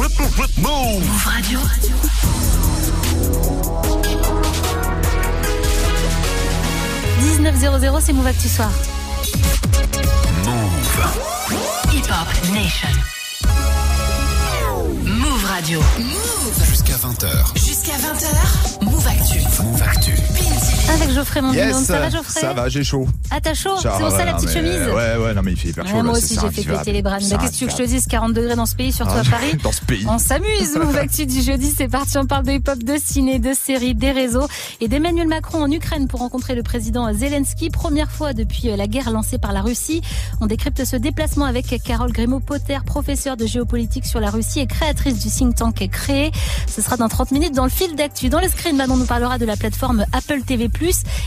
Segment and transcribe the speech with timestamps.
[0.00, 1.60] Move Radio.
[7.52, 8.70] h c'est Move Actu Soir.
[10.46, 11.92] Move.
[11.92, 12.88] Hip Hop Nation.
[15.04, 15.80] Move Radio.
[15.98, 16.64] Move.
[16.66, 17.28] Jusqu'à 20h.
[17.56, 18.84] Jusqu'à 20h.
[18.84, 19.38] Move Actu.
[19.64, 20.12] Move Actu.
[20.92, 23.06] Avec Geoffrey mon Yes, Ça va Geoffrey ça va, j'ai chaud.
[23.30, 25.56] Ah t'as chaud C'est Ça pour ça la petite chemise Ouais, ouais, non mais il
[25.56, 26.02] fait hyper Ouais, chaud là.
[26.02, 27.18] moi aussi j'ai fait péter les bras.
[27.18, 29.22] Qu'est-ce que tu veux que je te dise 40 degrés dans ce pays, surtout à
[29.24, 29.56] Ah, Paris.
[29.62, 30.04] Dans ce pays.
[30.08, 33.52] On s'amuse, Move Actu du jeudi, c'est parti, on parle de hip-hop, de ciné, de
[33.54, 34.46] séries, des réseaux
[34.80, 37.70] et d'Emmanuel Macron en Ukraine pour rencontrer le président Zelensky.
[37.70, 40.02] Première fois depuis euh, la guerre lancée par la Russie.
[40.42, 45.18] On décrypte ce déplacement avec Carole Grimaud-Potter, professeure de géopolitique sur la Russie et créatrice
[45.18, 46.30] du think tank Créé.
[46.68, 48.28] Ce sera dans 30 minutes dans le fil d'actu.
[48.28, 50.68] Dans le screen, Manon nous parlera de la plateforme Apple TV+.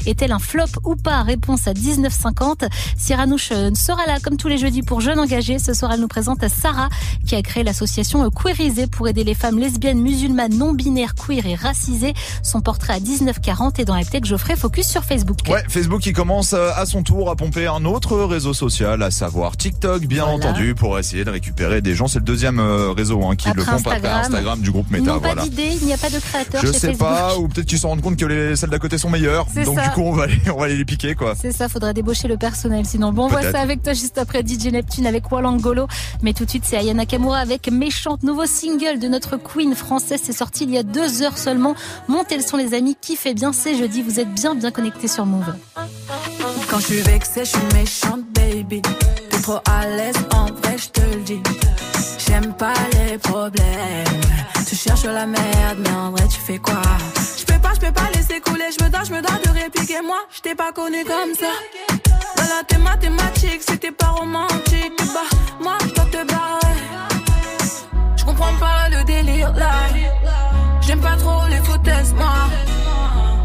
[0.06, 1.24] Est-elle un flop ou pas?
[1.24, 2.68] Réponse à 19,50.
[2.98, 5.60] Cyranouche euh, sera là comme tous les jeudis pour jeunes engagés.
[5.60, 6.90] Ce soir, elle nous présente Sarah
[7.26, 12.14] qui a créé l'association Queerisé pour aider les femmes lesbiennes, musulmanes, non-binaires, queer et racisées.
[12.44, 15.38] Son portrait à 19,40 et dans la tech Geoffrey focus sur Facebook.
[15.50, 19.12] Ouais, Facebook qui commence euh, à son tour à pomper un autre réseau social, à
[19.12, 20.38] savoir TikTok, bien Voilà.
[20.50, 22.08] entendu, pour essayer de récupérer des gens.
[22.08, 24.22] C'est le deuxième euh, réseau hein, qui Après le pompe après Instagram.
[24.26, 25.06] Instagram du groupe Meta.
[25.14, 25.44] n'ont pas Voilà.
[25.44, 26.20] d'idée, il n'y a pas de
[26.62, 26.98] Je chez sais Facebook.
[27.00, 29.46] pas, ou peut-être qu'ils se rendent compte que les celles d'à côté sont meilleures.
[29.54, 29.88] C'est Donc ça.
[29.88, 31.34] du coup, on va aller, on va aller les piquer quoi.
[31.40, 32.86] C'est ça, faudrait débaucher le personnel.
[32.86, 35.88] Sinon, bon, on voit ça avec toi juste après DJ Neptune avec Walangolo.
[36.22, 40.22] Mais tout de suite, c'est Aya Nakamura avec Méchante, nouveau single de notre queen française.
[40.24, 41.76] C'est sorti il y a deux heures seulement.
[42.08, 42.96] Montez le son, les amis.
[43.00, 44.02] Kiffez bien, c'est jeudi.
[44.02, 45.54] Vous êtes bien, bien connectés sur Move.
[46.70, 48.82] Quand je suis vexée, je suis méchante, baby.
[49.30, 51.40] T'es trop à l'aise, en vrai, je te le dis.
[52.34, 54.22] J'aime pas les problèmes.
[54.68, 56.82] Tu cherches la merde, mais en vrai, tu fais quoi?
[57.38, 58.70] Je peux pas, je peux pas laisser couler.
[58.76, 60.02] Je me dois, je me dois de répliquer.
[60.02, 61.54] Moi, je t'ai pas connu comme ça.
[62.36, 64.94] Voilà, tes mathématiques, c'était pas romantique.
[65.14, 65.20] Bah,
[65.62, 66.78] moi, je dois te barrer.
[68.16, 69.74] Je comprends pas le délire là.
[70.82, 72.50] J'aime pas trop les foutaises, moi.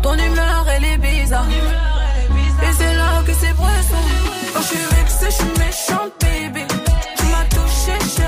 [0.03, 1.45] Ton humeur, elle est bizarre.
[1.51, 4.03] Et c'est là que c'est bresson.
[4.55, 6.65] Quand je suis vexée, je suis méchante, baby.
[7.19, 8.28] Tu m'as touché, cherché,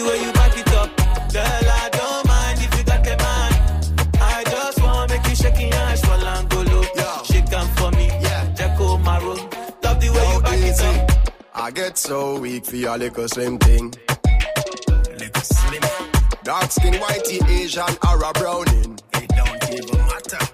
[0.00, 0.88] the way you back it up.
[1.32, 3.52] Girl, I don't mind if you got a man.
[4.34, 6.80] I just wanna make you shake your hands for Langolo.
[6.96, 7.22] Yeah.
[7.30, 8.06] Shake 'em for me.
[8.26, 8.42] Yeah.
[8.58, 9.34] Jacko Maro.
[9.84, 11.10] Love the way you Yo, back it up.
[11.54, 13.94] I get so weak for your little slim thing.
[15.20, 15.84] Little slim,
[16.44, 18.98] Dark skin, whitey, Asian, or a browning.
[19.22, 20.44] it don't even matter.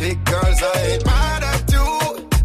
[0.00, 1.06] Thick girls I ain't
[1.52, 1.88] at you.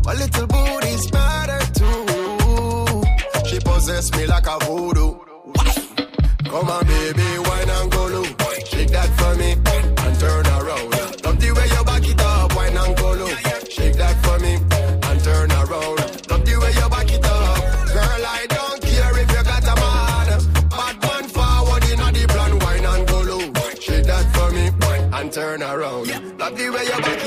[0.06, 3.04] My little booty's matter too.
[3.50, 5.25] She possess me like a voodoo.
[6.56, 8.24] Come on, baby, wine and go low.
[8.64, 10.90] Shake that for me and turn around.
[11.26, 13.28] Love the way you back it up, wine and go low.
[13.68, 16.00] Shake that for me and turn around.
[16.32, 17.60] Love the way you back it up,
[17.92, 18.24] girl.
[18.40, 20.28] I don't care if you got a man.
[20.72, 23.46] Bad man forward in the plan, wine and go low.
[23.82, 24.72] Shake that for me
[25.12, 26.08] and turn around.
[26.40, 27.25] Love the way you back it up.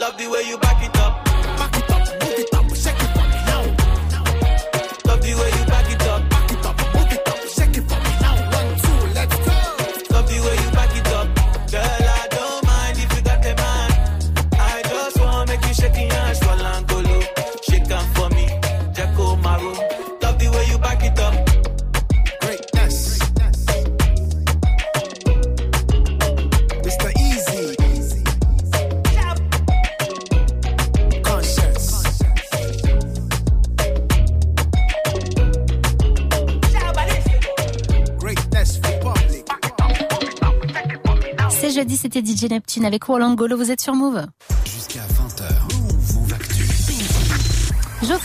[0.00, 1.31] Love the way you back it up,
[42.48, 43.56] Neptune avec Walangolo.
[43.56, 44.26] Vous êtes sur Move.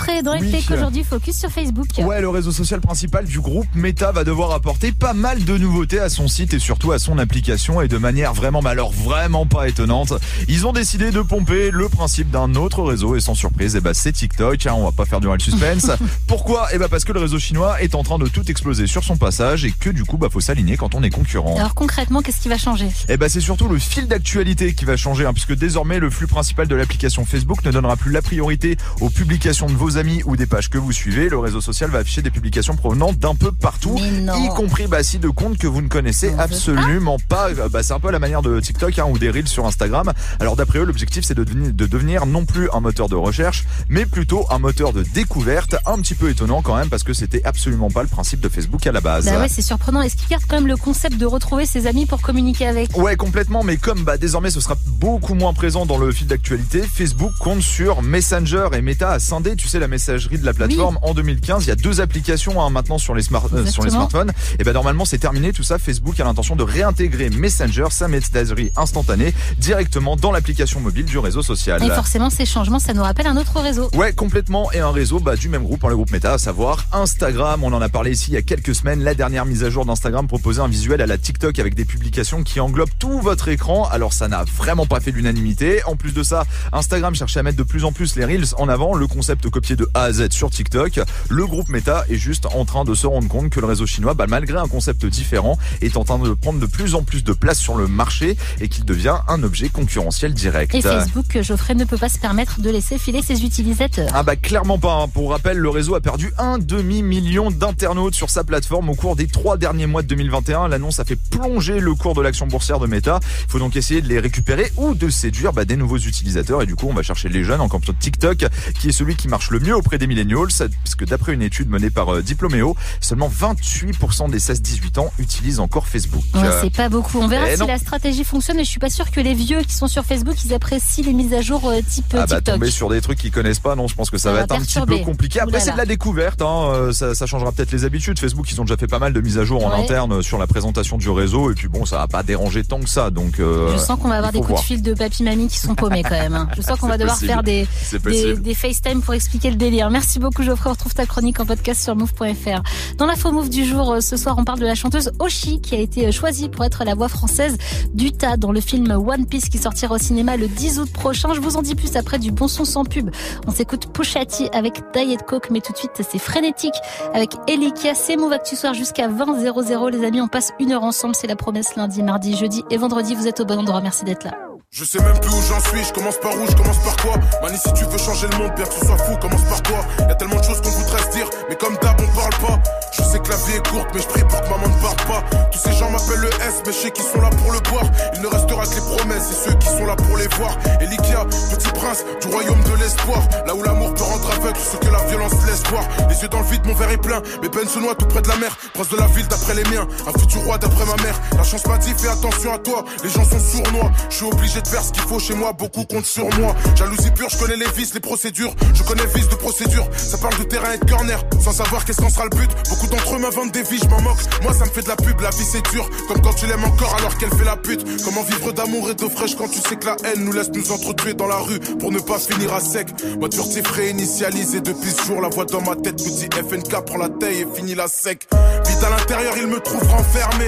[0.08, 0.52] Geoffrey, dans les Oui.
[0.52, 1.88] faits qu'aujourd'hui, focus sur Facebook.
[2.00, 6.00] Ouais, le réseau social principal du groupe Meta va devoir apporter pas mal de nouveautés
[6.00, 9.46] à son site et surtout à son application et de manière vraiment, mais alors vraiment
[9.46, 10.14] pas étonnante.
[10.48, 13.94] Ils ont décidé de pomper le principe d'un autre réseau et sans surprise, eh ben
[13.94, 14.66] c'est TikTok.
[14.66, 15.92] Hein, on va pas faire durer le suspense.
[16.28, 16.68] Pourquoi?
[16.74, 19.18] Eh ben parce que le réseau chinois est en train de tout exploser sur son
[19.18, 21.56] passage et que du coup, bah faut s'aligner quand on est concurrent.
[21.58, 22.88] Alors concrètement, qu'est-ce qui va changer?
[23.10, 26.28] Eh ben c'est surtout le fil d'actualité qui va changer, hein, puisque désormais le flux
[26.28, 30.36] principal de l'application Facebook ne donnera plus la priorité aux publications de vos amis ou
[30.36, 31.30] des pages que vous suivez.
[31.30, 35.20] Le réseau social va afficher des publications provenant d'un peu partout, y compris bah, si
[35.20, 37.50] de comptes que vous ne connaissez On absolument pas.
[37.50, 39.66] Euh, Bah, c'est un peu à la manière de TikTok hein, ou des reels sur
[39.66, 40.12] Instagram.
[40.40, 43.66] Alors d'après eux, l'objectif c'est de devenir, de devenir non plus un moteur de recherche,
[43.90, 45.76] mais plutôt un moteur de découverte.
[45.86, 48.86] Un petit peu étonnant quand même, parce que c'était absolument pas le principe de Facebook
[48.88, 49.26] à la base.
[49.26, 50.02] Bah ouais, c'est surprenant.
[50.02, 52.98] Est-ce qu'il garde quand même le concept de retrouver ses amis pour communiquer avec?
[52.98, 56.82] Ouais, complètement, mais comme bah, désormais ce sera beaucoup moins présent dans le fil d'actualité,
[56.82, 61.00] Facebook compte sur Messenger et Meta a scindé, tu sais, la messagerie de la plateforme
[61.02, 61.66] en 2015.
[61.66, 64.32] Il y a deux applications hein, maintenant sur les, smart- euh, sur les smartphones.
[64.60, 65.80] Et bah normalement c'est terminé tout ça.
[65.80, 71.42] Facebook a l'intention de réintégrer Messenger, sa messagerie instantanée, directement dans l'application mobile du réseau
[71.42, 71.84] social.
[71.84, 73.90] Et forcément, ces changements, ça nous rappelle un autre réseau.
[73.94, 74.72] Ouais, complètement.
[74.72, 77.64] Et un réseau bah, du même groupe, hein, le groupe Meta, à savoir Instagram.
[77.64, 79.04] On en a parlé ici il y a quelques semaines.
[79.04, 82.44] La dernière mise à jour d'Instagram proposait un visuel à la TikTok avec des publications
[82.44, 83.88] qui englobent tout votre écran.
[83.90, 85.84] Alors ça n'a vraiment pas fait l'unanimité.
[85.86, 88.68] En plus de ça, Instagram cherchait à mettre de plus en plus les Reels en
[88.70, 88.94] avant.
[88.94, 91.00] Le concept copié de A à Z sur TikTok.
[91.30, 94.14] Le groupe Meta est juste en train de se rendre compte que le réseau chinois,
[94.14, 97.34] bah, malgré un concept différent, est en train de prendre de plus en plus de
[97.34, 100.74] place sur le marché et qu'il devient un objet concurrentiel direct.
[100.76, 104.10] Et Facebook, Geoffrey ne peut pas se permettre de laisser filer ses utilisateurs.
[104.14, 104.94] Ah bah clairement pas.
[105.04, 105.08] hein.
[105.08, 109.28] Pour rappel, le réseau a perdu un demi-million d'internautes sur sa plateforme au cours des
[109.28, 110.68] trois derniers mois de 2021.
[110.68, 113.20] L'annonce a fait plonger le cours de l'action boursière de Meta.
[113.46, 116.62] Il faut donc essayer de les récupérer ou de séduire bah, des nouveaux utilisateurs.
[116.62, 118.46] Et du coup, on va chercher les jeunes en campement TikTok,
[118.80, 120.48] qui est celui qui marche le mieux auprès des millennials,
[120.84, 125.88] puisque d'après une étude menée par euh, Diplomeo, seulement 28% des 16-18 ans utilisent encore
[125.88, 126.24] Facebook.
[126.34, 127.20] Ouais, Euh, c'est pas beaucoup.
[127.20, 127.68] On verra eh si non.
[127.68, 128.60] la stratégie fonctionne.
[128.60, 131.14] Et je suis pas sûr que les vieux qui sont sur Facebook, ils apprécient les
[131.14, 132.56] mises à jour euh, type euh, Ah bah TikTok.
[132.56, 134.44] tomber sur des trucs qu'ils connaissent pas, non, je pense que ça, Ça va va
[134.46, 135.40] être un petit peu compliqué.
[135.40, 136.90] Après, c'est de la découverte, hein.
[136.94, 138.20] ça, ça changera peut-être les habitudes.
[138.20, 140.48] Facebook, ils ont déjà fait pas mal de mises à jour en interne sur la
[140.48, 143.10] présentation du réseau, et puis bon, ça va pas déranger tant que ça.
[143.10, 144.62] Donc, euh, Je sens qu'on va avoir des coups voir.
[144.62, 146.34] de fil de papy mamie qui sont paumés quand même.
[146.36, 146.48] hein.
[146.56, 147.32] Je sens qu'on va devoir possible.
[147.34, 147.68] faire des,
[148.04, 149.90] des, des FaceTime pour expliquer le délire.
[149.90, 150.70] Merci beaucoup Geoffrey.
[150.70, 152.62] On retrouve ta chronique en podcast sur move.fr.
[152.98, 155.76] Dans l'info move du jour, euh, ce soir, on parle de la chanteuse Oshi qui
[155.76, 157.58] a été euh, choisie pour être la voix française
[157.94, 161.34] d'Utah dans le film One Piece qui sortira au cinéma le 10 août prochain.
[161.34, 163.10] Je vous en dis plus après du bon son sans pub.
[163.48, 166.76] On s'écoute Pusha T avec Diet Coke, mais tout de suite, c'est frénétique
[167.14, 167.94] avec Elikia.
[167.96, 171.16] C'est Move Actu Soir jusqu'à 20 00 Les amis, on passe une heure ensemble.
[171.16, 173.16] C'est la promesse lundi, mardi, jeudi et vendredi.
[173.16, 173.82] Vous êtes au bon endroit.
[173.82, 174.47] Merci d'être là.
[174.70, 177.16] Je sais même plus où j'en suis, je commence par où, je commence par quoi
[177.42, 179.78] Mani si tu veux changer le monde, bien que ce soit fou, commence par toi.
[180.00, 182.62] Y a tellement de choses qu'on voudrait se dire, mais comme d'hab on parle pas
[182.98, 185.06] Je sais que la vie est courte, mais je prie pour que maman ne parte
[185.06, 185.24] pas.
[185.52, 187.86] Tous ces gens m'appellent le S, mais je sais qu'ils sont là pour le boire.
[188.16, 190.58] Il ne restera que les promesses et ceux qui sont là pour les voir.
[190.82, 193.22] Elikia, petit prince du royaume de l'espoir.
[193.46, 195.84] Là où l'amour peut rendre aveugle ce que la violence laisse voir.
[196.10, 198.22] Les yeux dans le vide, mon verre est plein, mes peines se noient tout près
[198.22, 198.58] de la mer.
[198.74, 201.20] Prince de la ville d'après les miens, un futur roi d'après ma mère.
[201.38, 203.92] La chance m'a dit fais attention à toi, les gens sont sournois.
[204.10, 206.56] Je suis obligé de faire ce qu'il faut chez moi, beaucoup comptent sur moi.
[206.76, 208.54] Jalousie pure, je connais les vices, les procédures.
[208.74, 211.20] Je connais vices de procédure, ça parle de terrain et de corner.
[211.44, 212.50] Sans savoir qu'est-ce qu'en sera le but.
[212.70, 214.20] Beaucoup d'entre eux m'inventent des vies, je m'en moque.
[214.44, 215.90] Moi ça me fait de la pub, la vie c'est dur.
[216.08, 218.04] Comme quand tu l'aimes encore alors qu'elle fait la pute.
[218.04, 220.72] Comment vivre d'amour et d'eau fraîche quand tu sais que la haine nous laisse nous
[220.72, 222.88] entretuer dans la rue Pour ne pas finir à sec.
[223.20, 225.22] Mode furtif réinitialisé depuis ce jour.
[225.22, 228.28] La voix dans ma tête me dit FNK prends la taille et finis la sec.
[228.68, 230.48] Vite à l'intérieur il me trouve renfermé.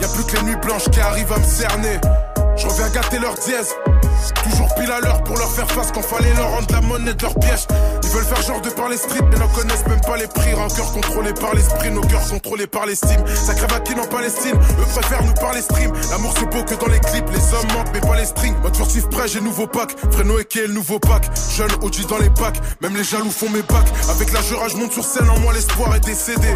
[0.00, 1.98] Y a plus que les nuits blanches qui arrivent à me cerner.
[2.56, 3.74] Je reviens gâter leur dièse.
[4.44, 7.22] Toujours pile à l'heure pour leur faire face quand fallait leur rendre la monnaie de
[7.22, 7.66] leur piège.
[8.02, 8.96] Ils veulent faire genre de par les
[9.30, 10.54] mais n'en connaissent même pas les prix.
[10.54, 13.22] Rancœur contrôlé par l'esprit, nos cœurs contrôlés par l'estime.
[13.26, 15.92] Ça qui en Palestine, eux préfèrent nous parler stream.
[16.10, 18.56] L'amour c'est beau que dans les clips, les hommes manquent mais pas les strings.
[18.62, 19.94] Mode furtif prêt, j'ai nouveau pack.
[20.10, 21.28] Fréno et qui le nouveau pack.
[21.56, 23.88] Jeune OG dans les packs, même les jaloux font mes packs.
[24.10, 26.48] Avec la jura, je monte sur scène, en moi l'espoir est décédé.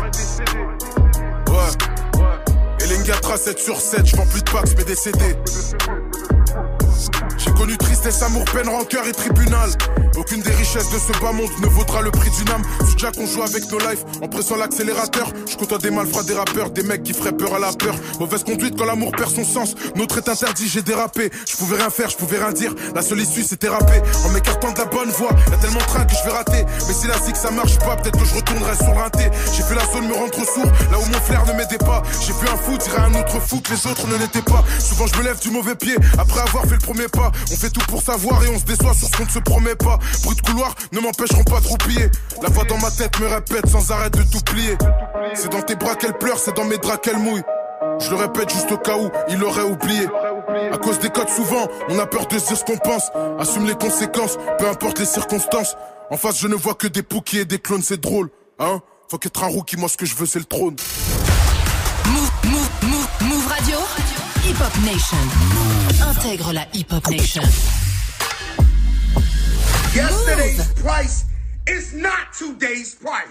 [1.49, 1.73] Ouais.
[2.81, 5.37] Et Lengatra 7 sur 7, je plus de packs mais.
[5.47, 6.32] J'ai
[7.63, 9.71] connu tristesse, amour, peine, rancœur et tribunal.
[10.17, 12.63] Aucune des richesses de ce bas monde ne vaudra le prix d'une âme.
[12.81, 15.33] Sous Jack, on joue avec nos lives en pressant l'accélérateur.
[15.49, 17.95] Je côtoie des malfrats, des rappeurs, des mecs qui feraient peur à la peur.
[18.19, 19.77] Mauvaise conduite quand l'amour perd son sens.
[19.95, 21.31] Notre est interdit, j'ai dérapé.
[21.49, 22.75] Je pouvais rien faire, je pouvais rien dire.
[22.97, 24.03] La seule issue c'était rapper.
[24.27, 26.65] En m'écartant de la bonne voie, y a tellement de train que je vais rater.
[26.89, 29.31] Mais si la zig ça marche pas, peut-être que je retournerai sur l'inté.
[29.55, 32.03] J'ai fait la zone me rendre sourd, là où mon flair ne m'aidait pas.
[32.27, 34.65] J'ai vu un fou tirer un autre fou que les autres ne l'étaient pas.
[34.81, 37.31] Souvent je me lève du mauvais pied après avoir fait le premier pas.
[37.53, 39.75] On fait tout pour savoir et on se déçoit sur ce qu'on ne se promet
[39.75, 39.99] pas.
[40.25, 42.11] Bruit de couloir ne m'empêcheront pas de roupiller.
[42.43, 44.79] La voix dans ma tête me répète sans arrêt de tout plier.
[45.35, 47.43] C'est dans tes bras qu'elle pleure, c'est dans mes draps qu'elle mouille.
[48.01, 50.07] Je le répète juste au cas où il aurait oublié.
[50.73, 53.11] À cause des codes, souvent, on a peur de dire ce qu'on pense.
[53.39, 55.77] Assume les conséquences, peu importe les circonstances.
[56.11, 58.31] En face, je ne vois que des poukies et des clones, c'est drôle.
[58.59, 58.81] Hein
[59.11, 60.77] Faut qu'être un rookie, moi ce que je veux, c'est le trône.
[64.53, 65.17] Hip Hop Nation.
[66.11, 67.43] Intègre la Hip Hop Nation.
[69.95, 71.25] Yesterday's price
[71.67, 73.31] is not today's price.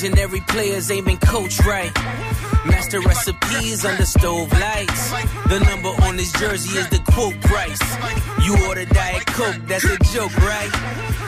[0.00, 1.92] Imaginary players aiming coach right.
[2.66, 5.10] Master recipes under stove lights.
[5.48, 7.80] The number on his jersey is the quote price.
[8.44, 11.27] You order Diet Coke, that's a joke, right?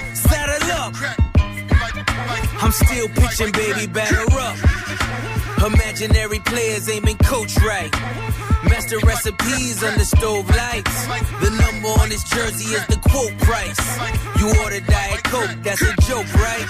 [0.27, 0.93] Saddle up.
[2.63, 4.57] I'm still pitching, baby, batter up.
[5.65, 7.91] Imaginary players aiming coach right.
[8.63, 11.05] Master recipes under stove lights.
[11.41, 13.79] The number on his jersey is the quote price.
[14.39, 16.67] You order Diet Coke, that's a joke, right?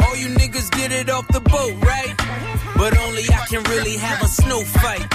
[0.00, 2.14] All you niggas get it off the boat, right?
[2.76, 5.08] But only I can really have a snow fight.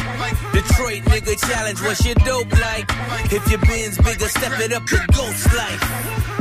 [0.53, 2.85] Detroit nigga challenge, what's your dope like?
[3.31, 6.40] If your bin's bigger, step it up to ghost life.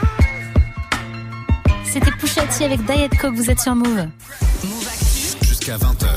[1.91, 4.07] C'était Pouchati avec Diet Coke, vous êtes sur Move.
[5.41, 6.07] Jusqu'à 20h.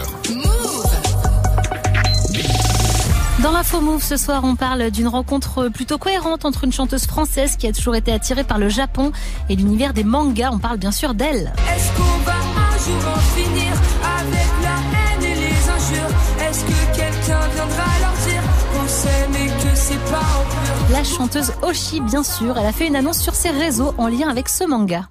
[3.43, 7.57] Dans l'info Move ce soir, on parle d'une rencontre plutôt cohérente entre une chanteuse française
[7.57, 9.11] qui a toujours été attirée par le Japon
[9.49, 10.51] et l'univers des mangas.
[10.53, 11.53] On parle bien sûr d'elle.
[11.75, 13.73] Est-ce qu'on va un jour en finir
[14.21, 16.09] avec la haine et les injures?
[16.49, 20.93] Est-ce que quelqu'un viendra leur dire qu'on s'aime et que c'est pas en pur?
[20.93, 24.29] La chanteuse Oshi, bien sûr, elle a fait une annonce sur ses réseaux en lien
[24.29, 25.09] avec ce manga.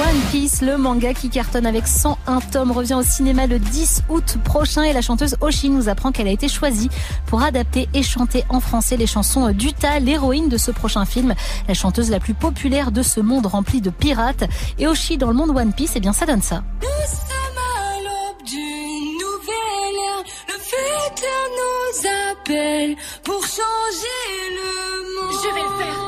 [0.00, 4.38] One Piece, le manga qui cartonne avec 101 tomes, revient au cinéma le 10 août
[4.42, 6.88] prochain et la chanteuse Oshi nous apprend qu'elle a été choisie
[7.26, 11.34] pour adapter et chanter en français les chansons d'Uta, l'héroïne de ce prochain film,
[11.68, 14.42] la chanteuse la plus populaire de ce monde rempli de pirates.
[14.80, 16.64] Et Oshi dans le monde One Piece, eh bien ça donne ça.
[16.82, 20.24] Nous sommes à d'une nouvelle ère.
[20.48, 25.40] Le futur nous appelle pour changer le monde.
[25.40, 25.98] Je vais le faire.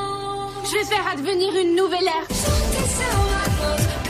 [0.65, 3.36] Je vais faire advenir une nouvelle ère.
[3.77, 4.06] Chanter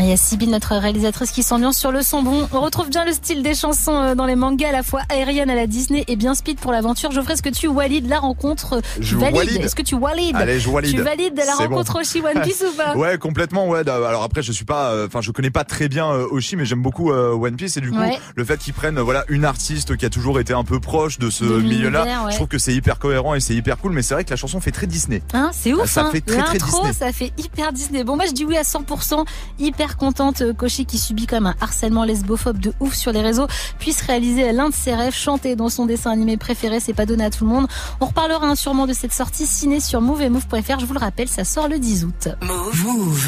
[0.00, 2.48] Il y a Sybille, notre réalisatrice, qui s'ambiance sur le son bon.
[2.52, 5.50] On retrouve bien le style des chansons euh, dans les mangas, à la fois aérienne
[5.50, 7.12] à la Disney et bien speed pour l'aventure.
[7.12, 8.80] Geoffrey, est-ce que tu valides la rencontre?
[8.98, 9.60] Je valide?
[9.62, 10.36] Est-ce que tu valides?
[10.36, 10.94] Allez, je valide.
[10.96, 12.00] Tu valides la rencontre bon.
[12.00, 12.96] Oshi One Piece ou pas?
[12.96, 13.68] Ouais, complètement.
[13.68, 13.84] Ouais.
[13.84, 16.56] Bah, Alors après, je suis pas, euh, enfin, je connais pas très bien euh, Oshi,
[16.56, 18.18] mais j'aime beaucoup euh, One Piece et du coup, Ouais.
[18.36, 21.28] le fait qu'ils prennent, voilà, une artiste qui a toujours été un peu proche de
[21.28, 22.30] ce milieu-là, ouais.
[22.30, 23.92] je trouve que c'est hyper cohérent et c'est hyper cool.
[23.92, 25.22] Mais c'est vrai que la chanson fait très Disney.
[25.34, 26.10] Hein, c'est ouf, Ça hein.
[26.10, 26.92] fait très, très Disney.
[26.94, 28.02] ça fait hyper Disney.
[28.02, 29.24] Bon, moi, je dis oui à 100%.
[29.58, 33.22] Hyper contente euh, qu'Oshi, qui subit quand même un harcèlement lesbophobe de ouf sur les
[33.22, 33.46] réseaux,
[33.78, 36.80] puisse réaliser l'un de ses rêves, chanter dans son dessin animé préféré.
[36.80, 37.66] C'est pas donné à tout le monde.
[38.00, 40.80] On reparlera hein, sûrement de cette sortie ciné sur move et move.fr.
[40.80, 42.28] Je vous le rappelle, ça sort le 10 août.
[42.42, 43.26] Move.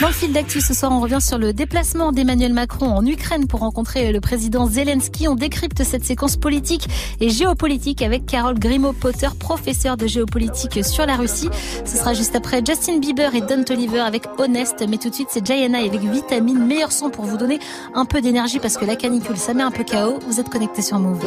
[0.00, 3.46] Dans le fil d'actu ce soir, on revient sur le déplacement d'Emmanuel Macron en Ukraine
[3.46, 5.28] pour rencontrer le président Zelensky.
[5.28, 6.88] On décrypte cette séquence politique
[7.20, 11.48] et géopolitique avec Carole Grimaud-Potter, professeure de géopolitique sur la Russie.
[11.84, 14.84] Ce sera juste après Justin Bieber et Don Toliver avec Honest.
[14.88, 17.58] Mais tout de suite, c'est Jayana avec Vitamine, meilleur son pour vous donner
[17.94, 20.18] un peu d'énergie parce que la canicule, ça met un peu KO.
[20.26, 21.24] Vous êtes connectés sur Move.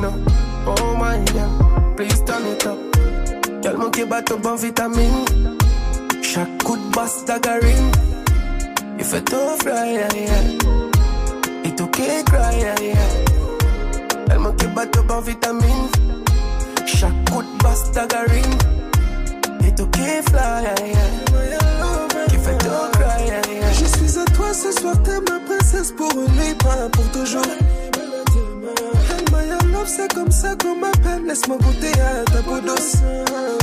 [0.00, 0.12] Mon.
[0.66, 2.16] Oh my girl, please.
[6.34, 7.92] Chaque coup de basse d'agarine.
[8.98, 11.64] Il fait tout fly, yeah, yeah.
[11.64, 12.94] Et tout cry, yeah, yeah.
[14.30, 15.88] Elle manque bateau en vitamine.
[16.84, 18.58] Chaque coup de basse d'agarine.
[19.66, 22.26] Et tout fly, yeah, yeah.
[22.28, 23.26] qui fait tout cry.
[23.26, 23.72] Yeah, yeah.
[23.72, 27.42] Je suis à toi ce soir, t'es ma princesse pour une nuit, pas pour toujours.
[29.88, 31.24] C'est comme ça qu'on m'appelle.
[31.26, 32.96] Laisse-moi goûter à ta peau douce.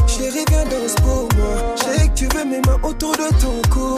[0.07, 1.75] Chérie, viens danse pour moi.
[1.75, 3.93] J'ai que tu veux mes mains autour de ton cou.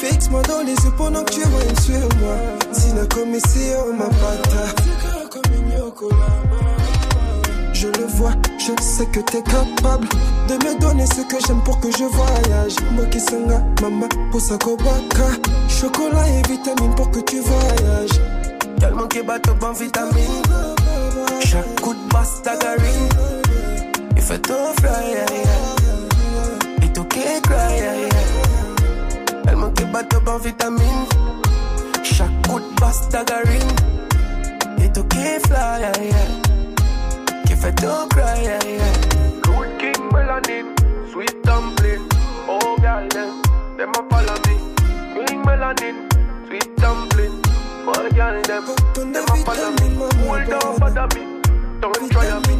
[0.00, 2.34] Fixe-moi dans les yeux pendant que tu règnes sur moi.
[2.72, 4.66] Sina comme ici, oh ma pata.
[7.72, 10.08] Je le vois, je sais que t'es capable
[10.48, 12.74] de me donner ce que j'aime pour que je voyage.
[12.92, 15.30] Moi qui sanga, mama, pour sa kobaka.
[15.68, 18.20] Chocolat et vitamine pour que tu voyages.
[18.80, 20.42] Tellement qui bat au bon vitamine.
[21.44, 22.42] Chaque coup de basse.
[24.16, 26.86] Il fait tout fly, yeah, yeah.
[26.86, 29.42] Et tout qui cry, yeah, yeah.
[29.44, 31.06] Tellement qui bat au bon vitamine.
[32.02, 33.08] Chaque coup de basse.
[34.82, 37.44] Et tout qui fly, yeah, yeah.
[37.46, 38.58] Qui fait tout cry, yeah.
[39.42, 40.66] Good king melanin,
[41.12, 42.02] sweet dumpling.
[42.48, 43.42] Oh, girl, them,
[43.76, 45.24] them a follow me.
[45.26, 45.96] King melanin,
[46.48, 47.49] sweet dumpling.
[47.86, 48.64] Oh, girl, them,
[49.12, 49.86] them a follow me.
[50.26, 51.22] Hold on, bother me.
[51.80, 52.54] Don't try me.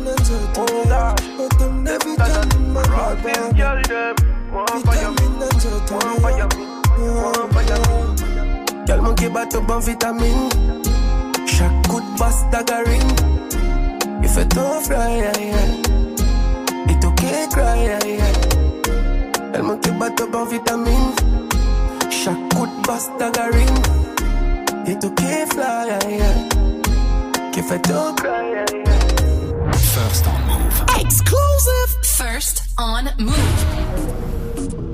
[0.57, 2.25] Oh, God, them on
[2.73, 2.81] me.
[2.91, 4.15] Rock this girl, them.
[4.53, 5.27] Want fire me.
[5.91, 6.63] Want fire me.
[7.15, 8.87] Want fire me.
[8.87, 10.49] Girl, mon qui bat au bon vitamine.
[11.47, 13.15] Chaque coup de basse tagarine.
[14.23, 15.91] Il fait tout fly, yeah, yeah.
[17.01, 19.63] Tout qui cry, yeah, yeah.
[19.63, 21.13] Manque qui bat au bon vitamine.
[22.11, 23.11] Chaque coup de basse
[24.85, 24.87] tagarine.
[24.87, 27.51] Et tout qui fly, yeah, yeah.
[27.53, 29.73] Qui fait tout cry, yeah, yeah.
[29.73, 30.85] First on Move.
[31.01, 31.91] Exclusive.
[32.03, 34.90] First on Move.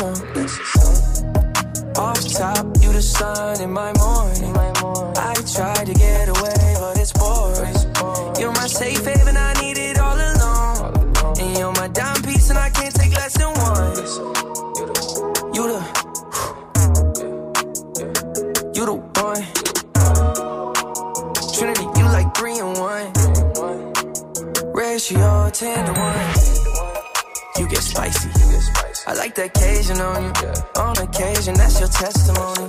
[0.00, 0.14] Off
[2.32, 4.56] top, you the sun in my morning.
[4.56, 7.74] I tried to get away, but it's boring.
[8.38, 10.94] You're my safe haven, I need it all alone.
[11.40, 13.96] And you're my dime piece, and I can't take less than one.
[15.52, 15.80] You the,
[18.76, 19.44] you the one.
[21.58, 23.12] Trinity, you like three and one.
[24.72, 26.34] Ratio ten to one.
[27.58, 28.37] You get spicy.
[29.08, 30.82] I like the occasion on you.
[30.82, 32.68] On occasion, that's your testimony.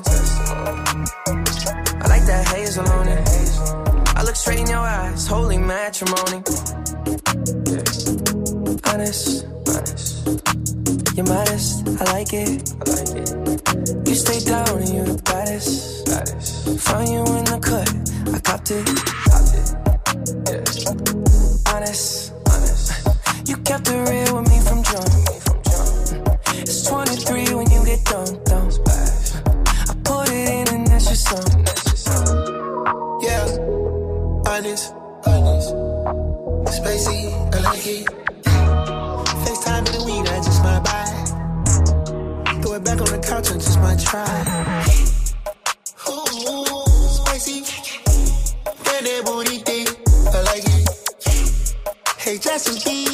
[1.99, 4.15] I like that hazel on it.
[4.15, 6.41] I look straight in your eyes, holy matrimony.
[8.87, 10.27] Honest, honest.
[11.17, 12.71] You're modest, I like it.
[12.71, 14.07] I like it.
[14.07, 16.05] You stay down and you're the baddest.
[16.05, 16.79] baddest.
[16.79, 18.85] Find you in the cut, I copped it.
[19.27, 19.88] Copped it.
[43.29, 44.25] Couch and just might try.
[46.09, 46.65] Ooh,
[47.17, 47.61] spicy.
[48.85, 49.85] Get that booty thing,
[50.33, 50.85] I like it.
[52.17, 53.05] Hey, Justin B.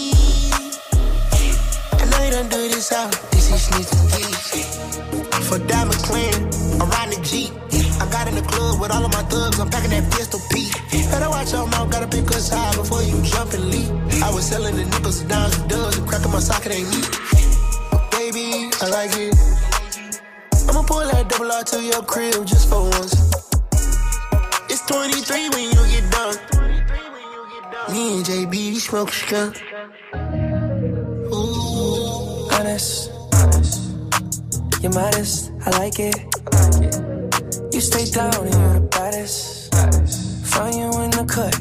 [1.99, 3.11] I know you don't do this out.
[3.31, 4.79] This is sneaks and geeks.
[5.49, 6.33] For Diamond Clan,
[6.79, 7.51] I'm riding the Jeep.
[7.99, 9.59] I got in the club with all of my thugs.
[9.59, 10.71] I'm packing that pistol P.
[11.11, 13.91] Better watch your mouth, gotta pick us high before you jump and leap.
[14.23, 17.01] I was selling the nickels and dimes and dubs and cracking my socket ain't me.
[18.15, 19.54] Baby, I like it.
[21.37, 23.13] Double R to your crib just for once.
[24.69, 26.37] It's 23 when you get done.
[27.91, 29.61] Me and JB we smoke skunk.
[32.53, 33.91] Honest, honest.
[34.81, 36.15] You're modest, I like it.
[37.73, 39.75] You stay down and you're the baddest.
[40.45, 41.53] Find you in the cut,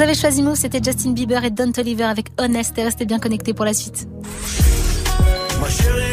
[0.00, 3.18] Vous avez choisi Move, c'était Justin Bieber et Don Toliver avec Honest et restez bien
[3.18, 4.08] connectés pour la suite.
[5.60, 6.10] Ma chérie.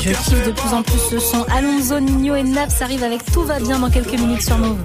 [0.00, 1.44] Je kiffe de plus en plus ce son.
[1.44, 4.76] Alonso, Nino et Naps arrivent avec Tout va bien dans quelques minutes sur Move.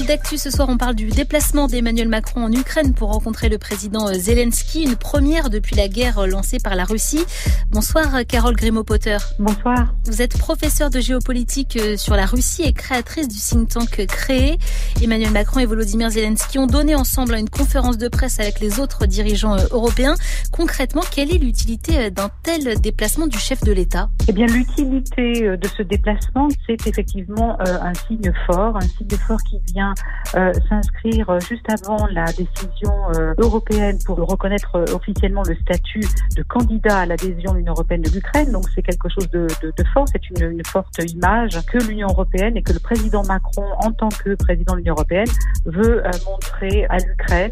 [0.00, 3.58] Fil d'actu ce soir, on parle du déplacement d'Emmanuel Macron en Ukraine pour rencontrer le
[3.58, 7.22] président euh, Zelensky, une première depuis la guerre euh, lancée par la Russie.
[7.70, 9.18] Bonsoir euh, Carole Grimaud-Potter.
[9.38, 9.92] Bonsoir.
[10.06, 14.58] Vous êtes professeure de géopolitique sur la Russie et créatrice du think tank Créé.
[15.02, 19.06] Emmanuel Macron et Volodymyr Zelensky ont donné ensemble une conférence de presse avec les autres
[19.06, 20.14] dirigeants européens.
[20.52, 24.08] Concrètement, quelle est l'utilité d'un tel déplacement du chef de l'État?
[24.28, 29.58] Eh bien, l'utilité de ce déplacement, c'est effectivement un signe fort, un signe fort qui
[29.72, 29.90] vient
[30.36, 36.04] euh, s'inscrire euh, juste avant la décision euh, européenne pour reconnaître officiellement le statut
[36.36, 38.52] de candidat à l'adhésion de l'Union européenne de l'Ukraine.
[38.52, 39.48] Donc, c'est quelque chose de,
[39.92, 43.90] fort, c'est une, une forte image que l'Union européenne et que le président Macron, en
[43.90, 45.28] tant que président de l'Union européenne,
[45.64, 47.50] veut montrer à l'Ukraine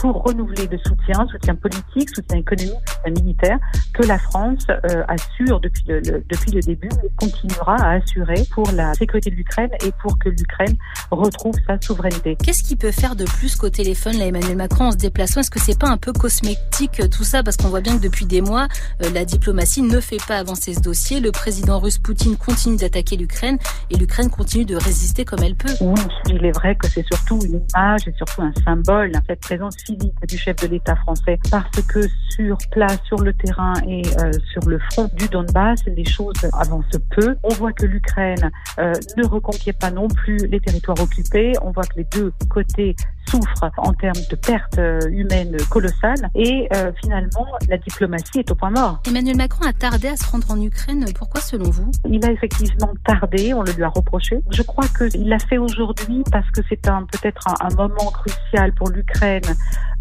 [0.00, 3.58] pour renouveler le soutien, soutien politique, soutien économique, soutien militaire,
[3.92, 8.44] que la France euh, assure depuis le, le- depuis le début et continuera à assurer
[8.52, 10.76] pour la sécurité de l'Ukraine et pour que l'Ukraine
[11.10, 12.36] retrouve sa souveraineté.
[12.42, 15.40] Qu'est-ce qu'il peut faire de plus qu'au téléphone, là, Emmanuel Macron, en se déplaçant?
[15.40, 17.42] Est-ce que c'est pas un peu cosmétique euh, tout ça?
[17.42, 18.66] Parce qu'on voit bien que depuis des mois,
[19.02, 21.20] euh, la diplomatie ne fait pas avancer ce dossier.
[21.20, 23.58] Le président russe Poutine continue d'attaquer l'Ukraine
[23.90, 25.72] et l'Ukraine continue de résister comme elle peut.
[25.80, 29.76] Oui, il est vrai que c'est surtout une image et surtout un symbole, cette présence
[29.84, 34.30] physique du chef de l'État français, parce que sur place, sur le terrain et euh,
[34.52, 37.36] sur le front du Donbass, les choses avancent peu.
[37.42, 41.52] On voit que l'Ukraine euh, ne reconquiert pas non plus les territoires occupés.
[41.62, 42.96] On voit que les deux côtés
[43.28, 46.30] souffrent en termes de pertes euh, humaines colossales.
[46.34, 49.00] Et euh, finalement, la diplomatie est au point mort.
[49.06, 51.04] Emmanuel Macron a tardé à se rendre en Ukraine.
[51.16, 51.90] Pourquoi, selon vous?
[52.08, 54.40] Il a effectivement tardé, on le lui a reproché.
[54.50, 58.72] Je crois qu'il l'a fait aujourd'hui parce que c'est un peut-être un, un moment crucial
[58.74, 59.42] pour l'Ukraine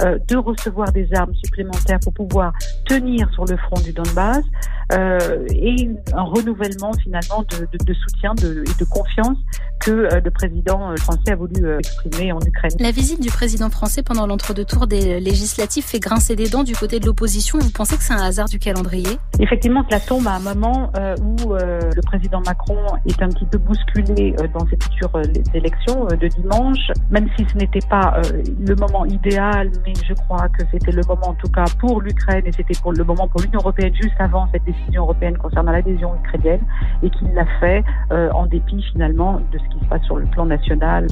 [0.02, 2.54] euh, de recevoir des armes supplémentaires pour pouvoir
[2.86, 4.44] tenir sur le front du Donbass
[4.92, 9.38] euh, et un renouvellement finalement de, soutien de, et de confiance
[9.84, 12.72] que euh, le président euh, français a voulu euh, exprimer en Ukraine.
[12.80, 17.00] La visite du président français pendant l'entre-deux-tours des législatives fait grincer des dents du côté
[17.00, 17.60] de l'opposition.
[17.60, 19.18] Vous pensez que c'est un hasard du calendrier?
[19.40, 20.92] Effectivement, cela tombe à un moment
[21.22, 25.12] où le président Macron est un petit peu bousculé dans ses futures
[25.54, 28.22] élections de dimanche, même si ce n'était pas
[28.60, 32.44] le moment idéal, mais je crois que c'était le moment en tout cas pour l'Ukraine
[32.46, 36.16] et c'était pour le moment pour l'Union européenne juste avant cette décision européenne concernant l'adhésion
[36.24, 36.62] ukrainienne
[37.02, 39.73] et qu'il l'a fait en dépit finalement de ce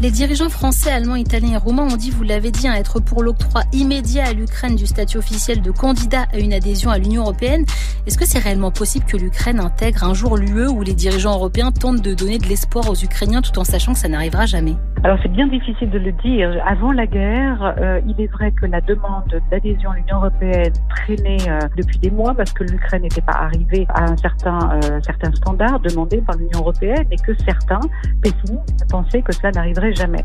[0.01, 3.61] Les dirigeants français, allemands, italiens et roumains ont dit, vous l'avez dit, être pour l'octroi
[3.73, 7.65] immédiat à l'Ukraine du statut officiel de candidat à une adhésion à l'Union européenne.
[8.07, 11.71] Est-ce que c'est réellement possible que l'Ukraine intègre un jour l'UE où les dirigeants européens
[11.71, 14.75] tentent de donner de l'espoir aux Ukrainiens tout en sachant que ça n'arrivera jamais?
[15.03, 16.61] Alors c'est bien difficile de le dire.
[16.63, 21.49] Avant la guerre, euh, il est vrai que la demande d'adhésion à l'Union européenne traînait
[21.49, 25.31] euh, depuis des mois parce que l'Ukraine n'était pas arrivée à un certain, euh, certain
[25.33, 27.79] standard demandé par l'Union européenne et que certains
[28.21, 30.23] pessimistes pensaient que cela n'arriverait jamais.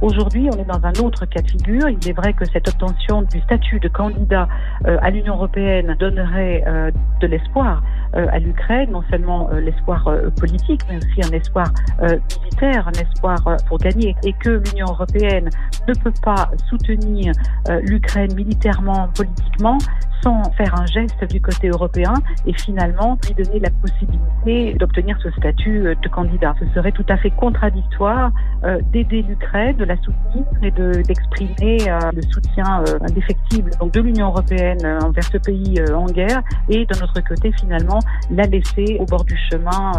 [0.00, 1.88] Aujourd'hui, on est dans un autre cas de figure.
[1.88, 4.48] Il est vrai que cette obtention du statut de candidat
[4.86, 7.82] euh, à l'Union européenne donnerait euh, de l'espoir
[8.14, 11.66] euh, à l'Ukraine, non seulement l'espoir politique, mais aussi un espoir
[12.00, 15.48] militaire, un espoir pour gagner, et que l'Union européenne
[15.86, 17.32] ne peut pas soutenir
[17.68, 19.78] euh, l'Ukraine militairement, politiquement,
[20.22, 22.12] sans faire un geste du côté européen
[22.46, 26.54] et finalement lui donner la possibilité d'obtenir ce statut euh, de candidat.
[26.60, 28.32] Ce serait tout à fait contradictoire
[28.64, 31.78] euh, d'aider l'Ukraine, de la soutenir et de- d'exprimer
[32.14, 37.52] le soutien indéfectible de l'Union européenne envers ce pays en guerre et d'un autre côté
[37.60, 37.98] finalement
[38.30, 39.92] la laisser au bord du chemin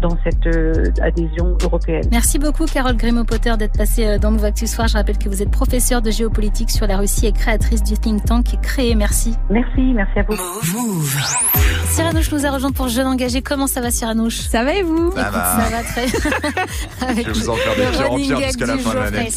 [0.00, 0.48] dans cette
[1.00, 2.04] adhésion européenne.
[2.10, 4.88] Merci beaucoup Carole Grimaud-Potter d'être passée euh, dans Move Actu ce soir.
[4.88, 8.24] Je rappelle que vous êtes professeure de géopolitique sur la Russie et créatrice du think
[8.24, 8.94] tank Créé.
[8.94, 9.34] Merci.
[9.50, 10.36] Merci, merci à vous.
[11.90, 13.42] Cyranouche nous a rejoint pour Jeune Engagé.
[13.42, 15.12] Comment ça va Cyranouche Ça va et vous?
[15.12, 15.60] Ça va.
[15.60, 18.78] Ça va très Avec Je vais vous en faire des pires en pire jusqu'à la
[18.78, 19.28] fin de l'année.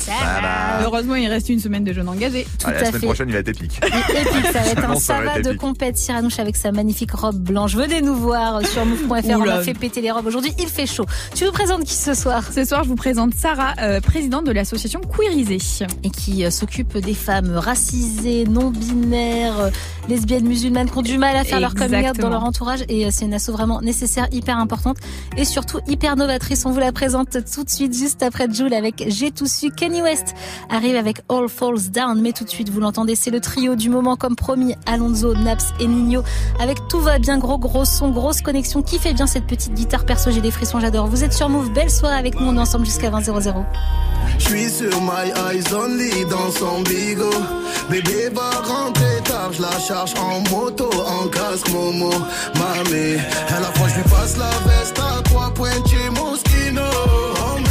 [0.84, 2.48] Heureusement, il reste une semaine de jeunes engagés.
[2.60, 3.08] Tout Allez, à la semaine fait.
[3.08, 3.82] prochaine, il va être épique.
[3.84, 7.76] Épique, ça va être un être de compète Cyranouche avec sa magnifique robe blanche.
[7.76, 9.38] Venez nous voir sur move.fr.
[9.38, 10.54] On a fait péter les robes aujourd'hui.
[10.60, 11.06] Il fait chaud.
[11.36, 12.44] Tu nous présentes qui ce soir?
[12.52, 15.58] Ce soir, je vous présente Sarah, euh, présidente de l'association Queerisée.
[16.04, 19.70] Et qui euh, s'occupe des femmes racisées, non-binaires, euh,
[20.08, 22.84] lesbiennes, musulmanes qui ont du mal à faire leur coming dans leur entourage.
[22.90, 24.98] Et euh, c'est une asso vraiment nécessaire, hyper importante
[25.36, 26.64] et surtout hyper novatrice.
[26.68, 29.72] On vous la présente tout de suite, juste après Jules avec J'ai tout su.
[29.72, 30.36] Kenny West
[30.70, 32.22] arrive avec All Falls Down.
[32.22, 34.76] Mais tout de suite, vous l'entendez, c'est le trio du moment comme promis.
[34.86, 36.22] Alonso, Naps et Nino
[36.60, 38.84] avec Tout va bien, gros gros son, grosse connexion.
[38.84, 41.08] Qui fait bien cette petite guitare perso J'ai des frissons, j'adore.
[41.08, 42.46] Vous êtes sur Move, belle soirée avec nous.
[42.46, 43.66] On est ensemble jusqu'à 20 00.
[44.38, 47.32] J'suis sur my eyes only dans son bigot.
[47.90, 52.10] Bébé va rentrer tard, je la charge en moto, en casque Momo.
[52.56, 53.18] Mamé,
[53.50, 55.54] à la fois je lui passe la veste à trois
[55.88, 56.82] chez Moschino.
[57.46, 57.70] Hombre,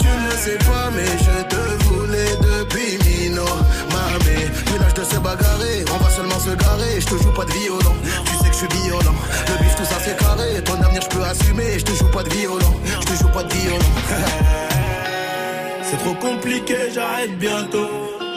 [0.00, 3.44] tu ne sais pas, mais je te voulais depuis Mino.
[3.92, 7.00] Mamé, puis là je te sais bagarrer, on va seulement se garer.
[7.00, 9.14] Je te joue pas de violon, tu sais que je suis violent.
[9.48, 11.78] Le bif, tout ça c'est carré, ton avenir je peux assumer.
[11.78, 13.78] Je te joue pas de violon, je te joue pas de violon.
[15.90, 17.88] C'est trop compliqué, j'arrête bientôt.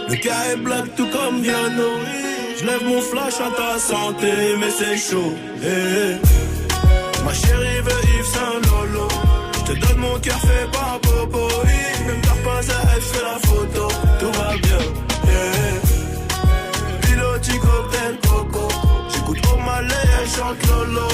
[0.07, 1.89] Le cas est black tout comme Viano.
[2.57, 5.33] Je lève mon flash à ta santé, mais c'est chaud.
[5.61, 7.25] Eh, eh.
[7.25, 9.07] Ma chérie veut Yves Saint Lolo.
[9.53, 11.47] Je te donne mon cœur fait par Popo.
[12.07, 13.87] Même t'as pas à fais la photo.
[14.19, 14.83] Tout va bien.
[15.27, 17.05] Eh.
[17.05, 18.67] Piloti cocktail coco.
[19.09, 21.07] J'écoute au malais, elle chante Lolo.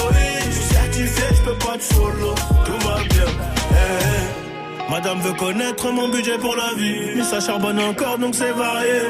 [0.46, 2.34] Je suis certifié, je peux pas te follow.
[4.90, 7.16] Madame veut connaître mon budget pour la vie.
[7.16, 9.02] Mais ça charbonne encore donc c'est varié.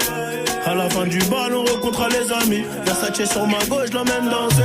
[0.66, 2.64] À la fin du bal, on rencontre les amis.
[2.84, 4.62] Versace sur ma gauche, l'emmène danser.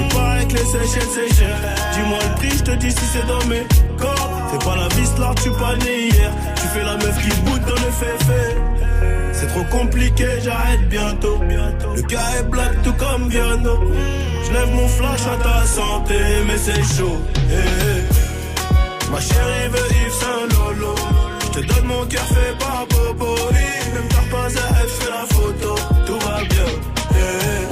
[0.00, 1.56] Il paraît que les Seychelles c'est cher.
[1.94, 3.66] Dis-moi le prix, je te dis si c'est dans mes
[3.98, 4.30] corps.
[4.50, 6.30] Fais pas la vis là, tu pas né hier.
[6.56, 8.56] Tu fais la meuf qui boude dans le fait
[9.32, 11.40] C'est trop compliqué, j'arrête bientôt.
[11.96, 13.80] Le gars est black tout comme Viano.
[14.44, 16.14] Je lève mon flash à ta santé,
[16.46, 17.16] mais c'est chaud.
[17.50, 18.17] Eh, eh.
[19.10, 20.94] Ma chérie veut Yves Saint Lolo.
[21.40, 23.34] Je te donne mon cœur fait par Bobo.
[23.94, 25.74] Même t'as pas à elle, la photo.
[26.06, 26.70] Tout va bien.
[27.18, 27.68] Yeah.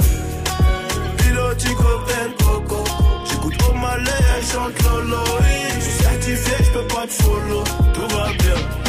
[1.17, 2.83] Piloti cocktail coco.
[3.29, 5.23] J'écoute au malais, elle chante Lolo.
[5.75, 7.63] Je suis certifié, je peux pas te follow.
[7.93, 8.86] Tout va bien.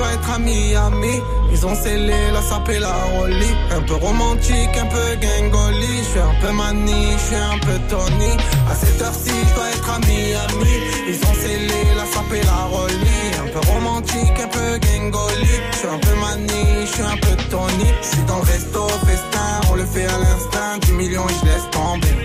[0.00, 1.20] Dois être à Miami.
[1.52, 3.54] Ils ont scellé la sapé la rollie.
[3.70, 5.98] Un peu romantique, un peu gangoli.
[5.98, 8.32] Je suis un peu mani, je suis un peu Tony.
[8.70, 10.72] À cette heure-ci, je dois être à Miami.
[11.06, 13.28] Ils ont scellé la sapé la rollie.
[13.44, 15.52] Un peu romantique, un peu gangoli.
[15.72, 17.90] Je suis un peu mani, je suis un peu Tony.
[18.00, 20.78] Je suis dans le resto, festin, on le fait à l'instinct.
[20.80, 22.16] 10 millions et je laisse tomber.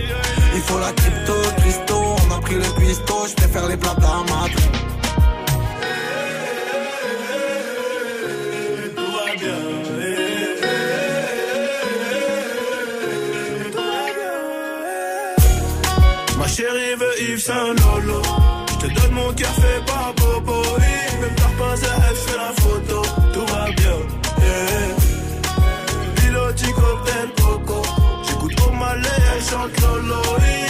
[0.56, 3.28] Il faut la crypto, Christo, on a pris le cuistot.
[3.28, 4.95] Je préfère les plats à
[17.54, 18.22] Lolo.
[18.70, 20.64] Je te donne mon cœur fait par Bobo.
[21.22, 23.02] Même t'as pas à elle, fais la photo.
[23.34, 23.98] Tout va bien.
[24.40, 24.90] Yeah.
[26.16, 27.82] Piloti cocktail coco.
[28.28, 30.22] J'écoute au malais, elle chante Lolo.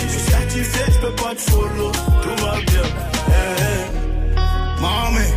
[0.04, 1.92] Je suis certifié, je peux pas te follow.
[2.24, 2.88] Tout va bien.
[3.30, 3.86] Yeah.
[4.82, 5.28] Mami,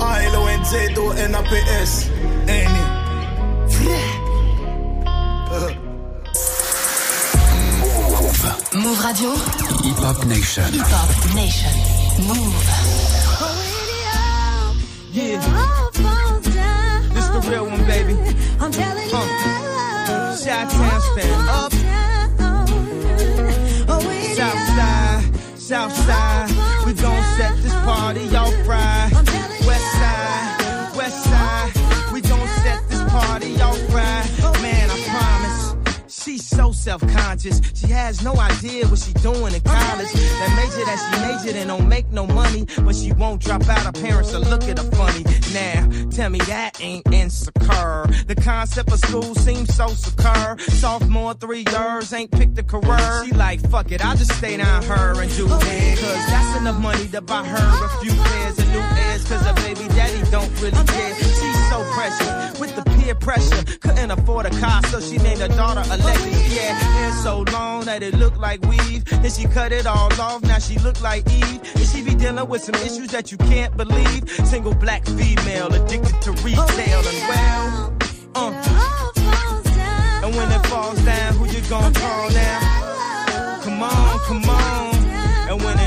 [0.00, 1.92] A-L-O-N-Z-O-N-A-P-S.
[2.48, 2.88] Annie.
[8.74, 9.73] Move Radio.
[9.84, 10.64] Hip Hop Nation.
[10.72, 11.74] Hip Hop Nation.
[12.24, 12.56] Move.
[15.12, 15.40] Yeah.
[17.12, 18.14] This the real one, baby.
[18.60, 19.14] I'm telling you.
[19.14, 21.72] Uh, Chi-Town stand up.
[24.34, 25.22] South side,
[25.58, 26.48] south side.
[26.86, 29.10] We gon' set this party off right.
[29.66, 31.72] West side, west side.
[32.10, 34.23] We gon' set this party off right.
[36.52, 36.72] Man, I promise.
[36.72, 37.60] She's so self-conscious.
[37.74, 40.12] She has no idea what she doing in college.
[40.12, 43.80] That major that she majored in don't make no money, but she won't drop out.
[43.80, 45.24] Her parents will look at her funny.
[45.52, 48.06] Now, tell me that ain't insecure.
[48.26, 50.58] The concept of school seems so secure.
[50.58, 53.24] Sophomore, three years, ain't picked a career.
[53.24, 55.98] She like, fuck it, I'll just stay down her and do it.
[55.98, 59.24] Cause that's enough money to buy her a few pairs of new ears.
[59.28, 61.14] Cause her baby daddy don't really care.
[61.16, 63.62] She's so precious with the peer pressure.
[63.80, 66.56] Couldn't afford a car, so she named her daughter Alexis.
[66.56, 69.04] Yeah, hair so long that it looked like weave.
[69.04, 71.60] Then she cut it all off, now she look like Eve.
[71.76, 74.28] And she be dealing with some issues that you can't believe.
[74.44, 77.96] Single black female addicted to retail and well.
[78.34, 79.00] Uh.
[80.24, 83.60] And when it falls down, who you gonna call now?
[83.62, 84.94] Come on, come on.
[85.50, 85.83] And when it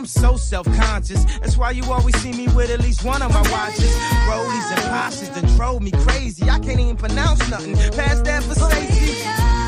[0.00, 1.26] I'm so self-conscious.
[1.40, 3.94] That's why you always see me with at least one of my watches.
[4.24, 6.48] Rollies and Porsches that drove me crazy.
[6.48, 9.12] I can't even pronounce nothing past that for safety.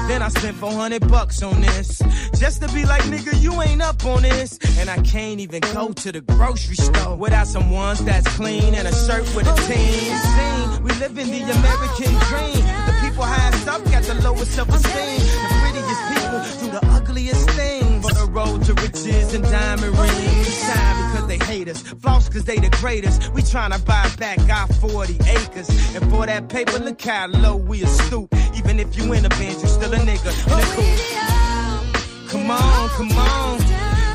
[0.09, 2.01] Then I spent 400 bucks on this.
[2.38, 4.59] Just to be like, nigga, you ain't up on this.
[4.79, 8.88] And I can't even go to the grocery store without some ones that's clean and
[8.88, 10.16] a shirt with a team.
[10.16, 10.83] Scene.
[10.83, 12.64] We live in the American dream.
[12.87, 15.18] The people highest up got the lowest self-esteem.
[15.21, 17.91] The prettiest people do the ugliest things.
[18.27, 20.65] Road to riches and diamond rings.
[20.65, 21.83] Shine because they hate us.
[21.83, 23.33] Floss because they the greatest.
[23.35, 25.68] We tryna buy back our 40 acres.
[25.95, 28.33] And for that paper, look how low we a stoop.
[28.55, 32.31] Even if you in a band, you still a nigga coupe.
[32.31, 33.61] Come on, come on.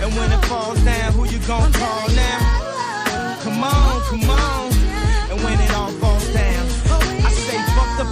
[0.01, 3.38] And when it falls down, who you gonna call now?
[3.43, 4.47] Come on, come on.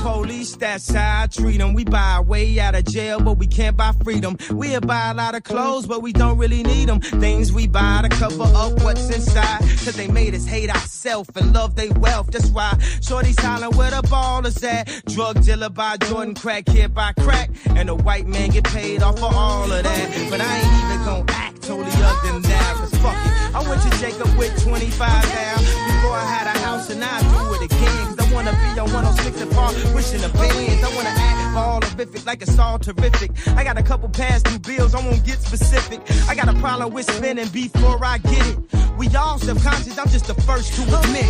[0.06, 1.74] Police, that's how I treat them.
[1.74, 4.38] We buy way out of jail, but we can't buy freedom.
[4.52, 7.00] We'll buy a lot of clothes, but we don't really need them.
[7.00, 9.62] Things we buy to cover up what's inside.
[9.62, 12.28] Cause they made us hate ourselves and love their wealth.
[12.28, 14.86] That's why Shorty's hollering where the ball is at.
[15.08, 17.50] Drug dealer by Jordan, crack kid by crack.
[17.76, 20.28] And the white man get paid off for all of that.
[20.30, 22.76] But I ain't even gonna act totally other than that.
[22.78, 23.56] Cause fuck it.
[23.56, 25.56] I went to Jacob with 25 now.
[25.58, 28.16] Before I had a and I do it again.
[28.16, 30.84] Cause I wanna be on 106 and Park, wishing the bands.
[30.84, 33.32] I wanna act for all horrific, like it's all terrific.
[33.56, 36.02] I got a couple past due bills, I won't get specific.
[36.30, 38.58] I got a problem with spending before I get it.
[38.98, 41.26] We all subconscious, I'm just the first to admit.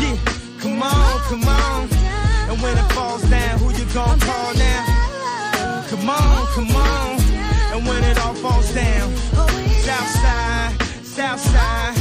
[0.00, 0.16] Yeah,
[0.60, 1.88] come on, come on.
[2.48, 5.84] And when it falls down, who you gonna call now?
[5.88, 7.20] Come on, come on.
[7.72, 9.14] And when it all falls down,
[9.86, 11.95] Southside, Southside,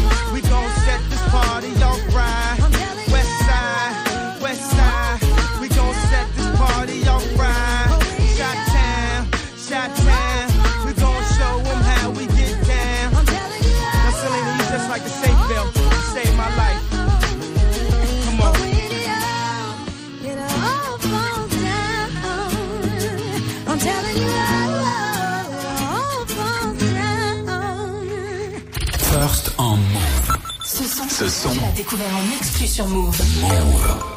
[31.17, 33.17] Ce son, tu l'as découvert en exclu sur Move.
[33.39, 34.14] Move.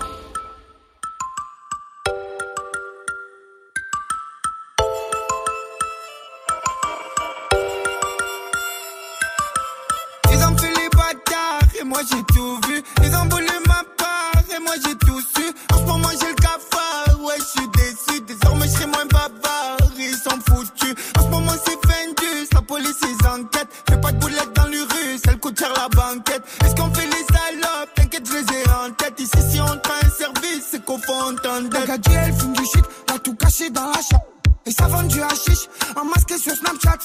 [30.98, 31.68] Qu'on fait entendre.
[31.86, 32.84] La elle fume du shit,
[33.14, 34.26] a tout caché dans la chambre.
[34.66, 36.98] Et ça vend du hashish, en masqué sur Snapchat.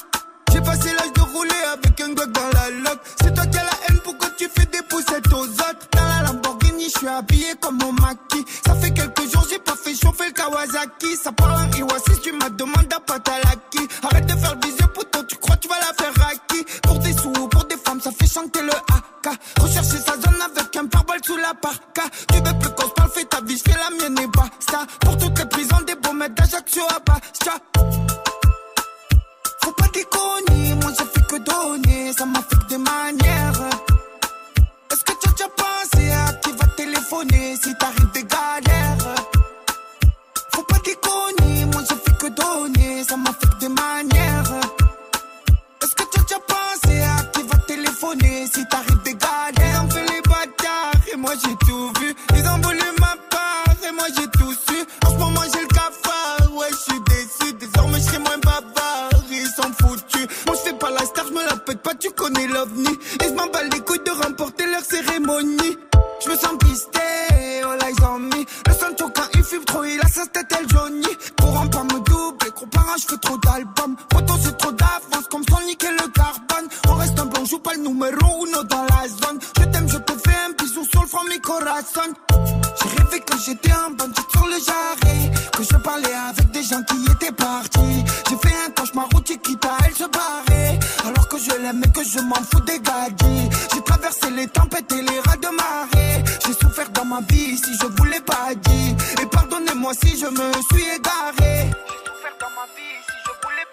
[0.52, 3.00] J'ai passé l'âge de rouler avec un gog dans la loque.
[3.20, 5.88] C'est toi qui as la haine, pourquoi tu fais des poussettes aux autres?
[5.92, 8.44] Dans la Lamborghini, je suis habillé comme mon maquis.
[8.66, 11.16] Ça fait quelques jours, j'ai pas fait chauffer le Kawasaki.
[11.22, 12.43] Ça parle en Iwasis, tu m'as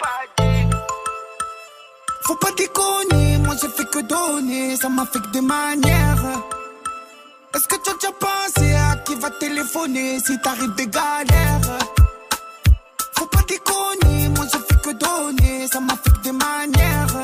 [0.02, 0.44] pas.
[2.26, 6.26] Faut pas déconner, moi j'ai fait que donner, ça m'a fait que des manières.
[7.54, 11.62] Est-ce que tu as déjà pensé à qui va téléphoner si t'arrives des galères?
[13.18, 17.16] Faut pas déconner, moi j'ai fait que donner, ça m'a fait que des manières.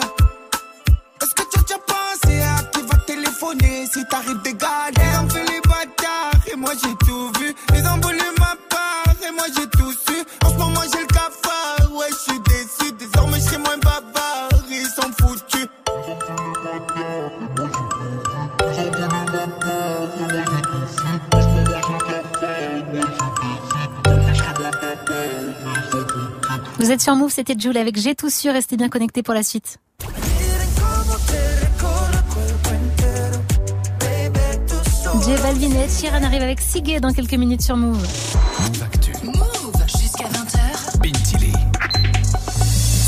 [1.21, 4.93] Est-ce que tu as déjà pensé à qui va téléphoner si t'arrives des galères?
[4.99, 7.55] Ils ont fait les bâtards et moi j'ai tout vu.
[7.75, 7.99] Ils ont
[26.87, 29.43] Vous êtes sur Move, c'était Jules avec J'ai tout su, restez bien connectés pour la
[29.43, 29.77] suite.
[35.21, 38.01] J Balvin et arrive avec Sigé dans quelques minutes sur Move.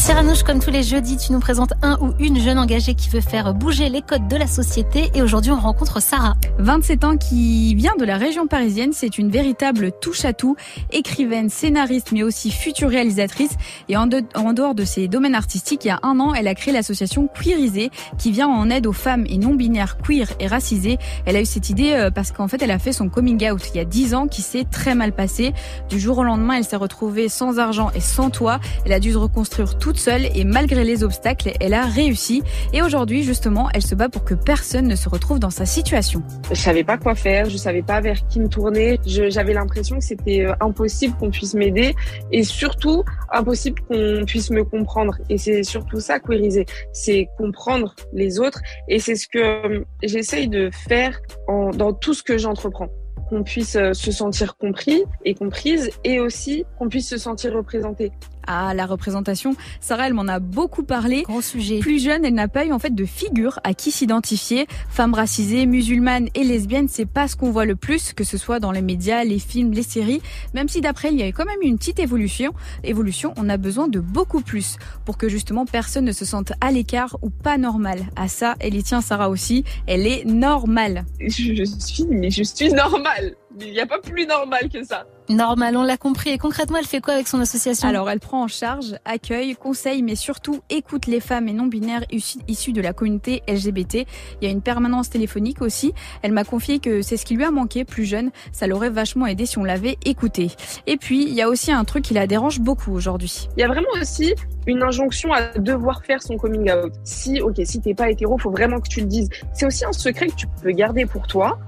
[0.10, 0.40] Move jusqu'à 20h.
[0.40, 0.40] Bintili.
[0.40, 3.10] C'est Cyranouche, comme tous les jeudis, tu nous présentes un ou une jeune engagée qui
[3.10, 5.12] veut faire bouger les codes de la société.
[5.14, 6.36] Et aujourd'hui, on rencontre Sarah.
[6.58, 8.92] 27 ans qui vient de la région parisienne.
[8.92, 10.56] C'est une véritable touche à tout.
[10.92, 13.52] Écrivaine, scénariste, mais aussi future réalisatrice.
[13.88, 16.74] Et en, dehors de ses domaines artistiques, il y a un an, elle a créé
[16.74, 20.98] l'association Queerisée qui vient en aide aux femmes et non-binaires queer et racisées.
[21.26, 23.62] Elle a eu cette idée euh, parce qu'en fait, elle a fait son coming out
[23.74, 25.54] il y a 10 ans qui s'est très mal passé.
[25.88, 28.60] Du jour au lendemain, elle s'est retrouvée sans argent et sans toit.
[28.86, 32.42] Elle a dû se reconstruire toute seule et malgré les obstacles, elle a réussi.
[32.74, 36.24] Et aujourd'hui, justement, elle se bat pour que personne ne se retrouve dans sa situation.
[36.50, 39.00] Je savais pas quoi faire, je savais pas vers qui me tourner.
[39.06, 41.96] J'avais l'impression que c'était euh, impossible qu'on puisse m'aider
[42.32, 45.18] et surtout impossible qu'on puisse me comprendre.
[45.30, 48.62] Et c'est surtout ça, queeriser, c'est comprendre les autres.
[48.88, 52.90] Et c'est ce que euh, j'essaye de faire dans tout ce que j'entreprends
[53.30, 58.12] qu'on puisse euh, se sentir compris et comprise et aussi qu'on puisse se sentir représenté
[58.50, 59.56] à la représentation.
[59.80, 61.22] Sarah, elle m'en a beaucoup parlé.
[61.22, 61.80] Grand sujet.
[61.80, 64.68] Plus jeune, elle n'a pas eu en fait de figure à qui s'identifier.
[64.90, 68.60] Femme racisée, musulmane et lesbienne, c'est pas ce qu'on voit le plus, que ce soit
[68.60, 70.22] dans les médias, les films, les séries.
[70.56, 72.52] Même si d'après elle, il y avait quand même une petite évolution.
[72.84, 76.72] Évolution, on a besoin de beaucoup plus pour que justement personne ne se sente à
[76.72, 78.00] l'écart ou pas normal.
[78.16, 79.64] À ça, elle y tient Sarah aussi.
[79.86, 81.06] Elle est normale.
[81.20, 83.36] Je suis, mais je suis normale.
[83.60, 85.06] Il n'y a pas plus normal que ça.
[85.28, 86.30] Normal, on l'a compris.
[86.30, 87.88] Et concrètement, elle fait quoi avec son association?
[87.88, 92.04] Alors, elle prend en charge, accueille, conseille, mais surtout écoute les femmes et non-binaires
[92.48, 94.06] issues de la communauté LGBT.
[94.42, 95.94] Il y a une permanence téléphonique aussi.
[96.22, 98.32] Elle m'a confié que c'est ce qui lui a manqué plus jeune.
[98.52, 100.52] Ça l'aurait vachement aidé si on l'avait écouté.
[100.86, 103.50] Et puis, il y a aussi un truc qui la dérange beaucoup aujourd'hui.
[103.58, 104.34] Il y a vraiment aussi
[104.68, 106.94] une injonction à devoir faire son coming out.
[107.04, 109.30] Si, ok, si t'es pas hétéro, faut vraiment que tu le dises.
[109.54, 111.60] C'est aussi un secret que tu peux garder pour toi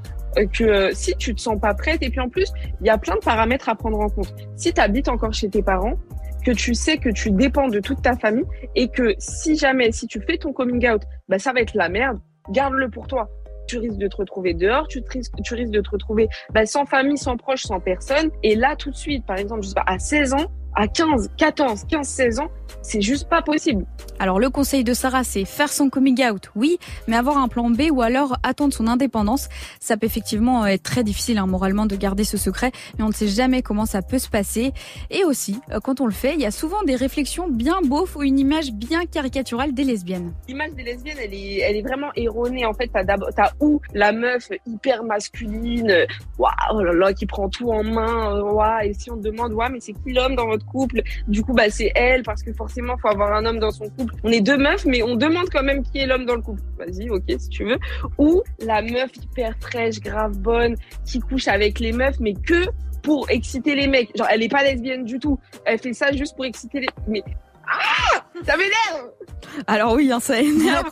[0.52, 2.98] que euh, si tu te sens pas prête, et puis en plus, il y a
[2.98, 4.34] plein de paramètres à prendre en compte.
[4.56, 5.98] Si tu habites encore chez tes parents,
[6.44, 10.08] que tu sais que tu dépends de toute ta famille et que si jamais, si
[10.08, 12.20] tu fais ton coming out, bah, ça va être la merde,
[12.50, 13.30] garde-le pour toi.
[13.68, 16.86] Tu risques de te retrouver dehors, tu, risques, tu risques de te retrouver bah, sans
[16.86, 18.32] famille, sans proche, sans personne.
[18.44, 21.32] Et là, tout de suite, par exemple, je sais pas, à 16 ans, à 15,
[21.38, 22.50] 14, 15, 16 ans,
[22.82, 23.86] c'est juste pas possible.
[24.20, 27.70] Alors le conseil de Sarah, c'est faire son coming out, oui, mais avoir un plan
[27.70, 29.50] B ou alors attendre son indépendance.
[29.80, 33.14] Ça peut effectivement être très difficile hein, moralement de garder ce secret, mais on ne
[33.14, 34.74] sait jamais comment ça peut se passer.
[35.10, 38.16] Et aussi, euh, quand on le fait, il y a souvent des réflexions bien beaufs
[38.16, 40.34] ou une image bien caricaturale des lesbiennes.
[40.48, 42.66] L'image des lesbiennes, elle est, elle est vraiment erronée.
[42.66, 46.06] En fait, t'as as où la meuf hyper masculine,
[46.38, 49.54] waouh, oh là là, qui prend tout en main, waouh, et si on te demande,
[49.54, 52.54] waouh, mais c'est qui l'homme dans votre couple Du coup, bah c'est elle parce que
[52.54, 54.14] forcément, faut avoir un homme dans son couple.
[54.24, 56.62] On est deux meufs, mais on demande quand même qui est l'homme dans le couple.
[56.78, 57.78] Vas-y, ok, si tu veux.
[58.18, 62.66] Ou la meuf hyper fraîche, grave bonne, qui couche avec les meufs, mais que
[63.02, 64.16] pour exciter les mecs.
[64.18, 65.40] Genre, elle est pas lesbienne du tout.
[65.66, 66.88] Elle fait ça juste pour exciter les...
[67.08, 67.24] Mais...
[67.72, 69.12] Ah Ça m'énerve
[69.68, 70.86] alors oui, hein, ça énerve.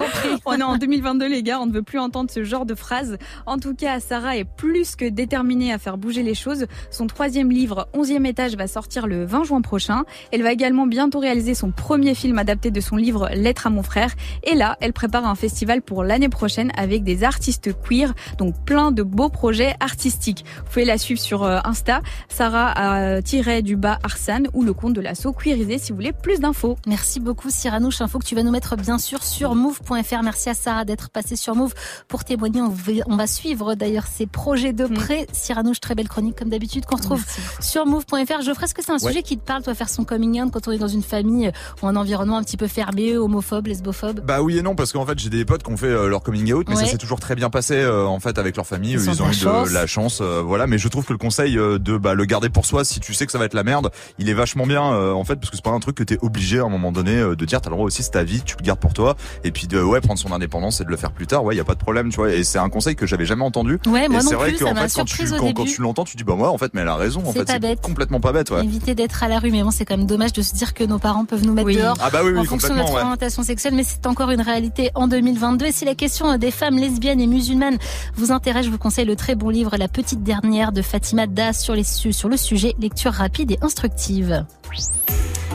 [0.45, 3.17] on est en 2022 les gars, on ne veut plus entendre ce genre de phrase.
[3.45, 6.65] En tout cas, Sarah est plus que déterminée à faire bouger les choses.
[6.89, 10.03] Son troisième livre, 11e étage, va sortir le 20 juin prochain.
[10.31, 13.83] Elle va également bientôt réaliser son premier film adapté de son livre Lettre à mon
[13.83, 14.11] frère.
[14.43, 18.91] Et là, elle prépare un festival pour l'année prochaine avec des artistes queer, donc plein
[18.91, 20.43] de beaux projets artistiques.
[20.57, 24.73] Vous pouvez la suivre sur euh, Insta, Sarah a tiré du bas Arsane ou le
[24.73, 26.68] compte de l'assaut queerisé si vous voulez plus d'infos.
[26.87, 30.23] Merci beaucoup Cyranouche, info que tu vas nous mettre bien sûr sur move.fr.
[30.23, 31.73] Merci à Sarah d'être passée sur Move
[32.07, 32.61] pour témoigner.
[33.07, 35.27] On va suivre d'ailleurs ses projets de près.
[35.31, 37.23] Cyranouche, très belle chronique comme d'habitude qu'on retrouve
[37.59, 38.41] sur move.fr.
[38.41, 40.67] Geoffrey, est-ce que c'est un sujet qui te parle, toi, faire son coming out quand
[40.67, 41.51] on est dans une famille
[41.81, 44.21] ou un environnement un petit peu fermé, homophobe, lesbophobe?
[44.21, 46.23] Bah oui et non, parce qu'en fait, j'ai des potes qui ont fait euh, leur
[46.23, 48.93] coming out, mais ça s'est toujours très bien passé euh, en fait avec leur famille.
[48.93, 50.67] Ils, ont eu de la chance, euh, voilà.
[50.67, 53.25] Mais je trouve que le conseil de bah, le garder pour soi, si tu sais
[53.25, 55.63] que ça va être la merde, il est vachement bien en fait, parce que c'est
[55.63, 57.61] pas un truc que t'es obligé à un moment donné de dire.
[57.61, 59.15] T'as le droit aussi, c'est ta vie, tu le gardes pour toi.
[59.43, 61.57] Et puis de ouais prendre son indépendance et de le faire plus tard ouais il
[61.57, 62.31] y a pas de problème tu vois.
[62.31, 63.79] Et c'est un conseil que j'avais jamais entendu.
[63.85, 66.23] Ouais moi et c'est vrai que en fait quand tu quand, tu l'entends tu dis
[66.23, 68.63] bah moi en fait mais elle a raison en fait c'est complètement pas bête ouais.
[68.63, 70.83] éviter d'être à la rue mais bon c'est quand même dommage de se dire que
[70.83, 73.73] nos parents peuvent nous mettre dehors ah bah oui, en fonction de notre orientation sexuelle
[73.75, 77.27] mais c'est encore une réalité en 2022 et si la question des femmes lesbiennes et
[77.27, 77.77] musulmanes
[78.15, 81.53] vous intéresse je vous conseille le très bon livre La petite dernière de Fatima Das
[81.53, 84.45] sur les sur le sujet lecture rapide et instructive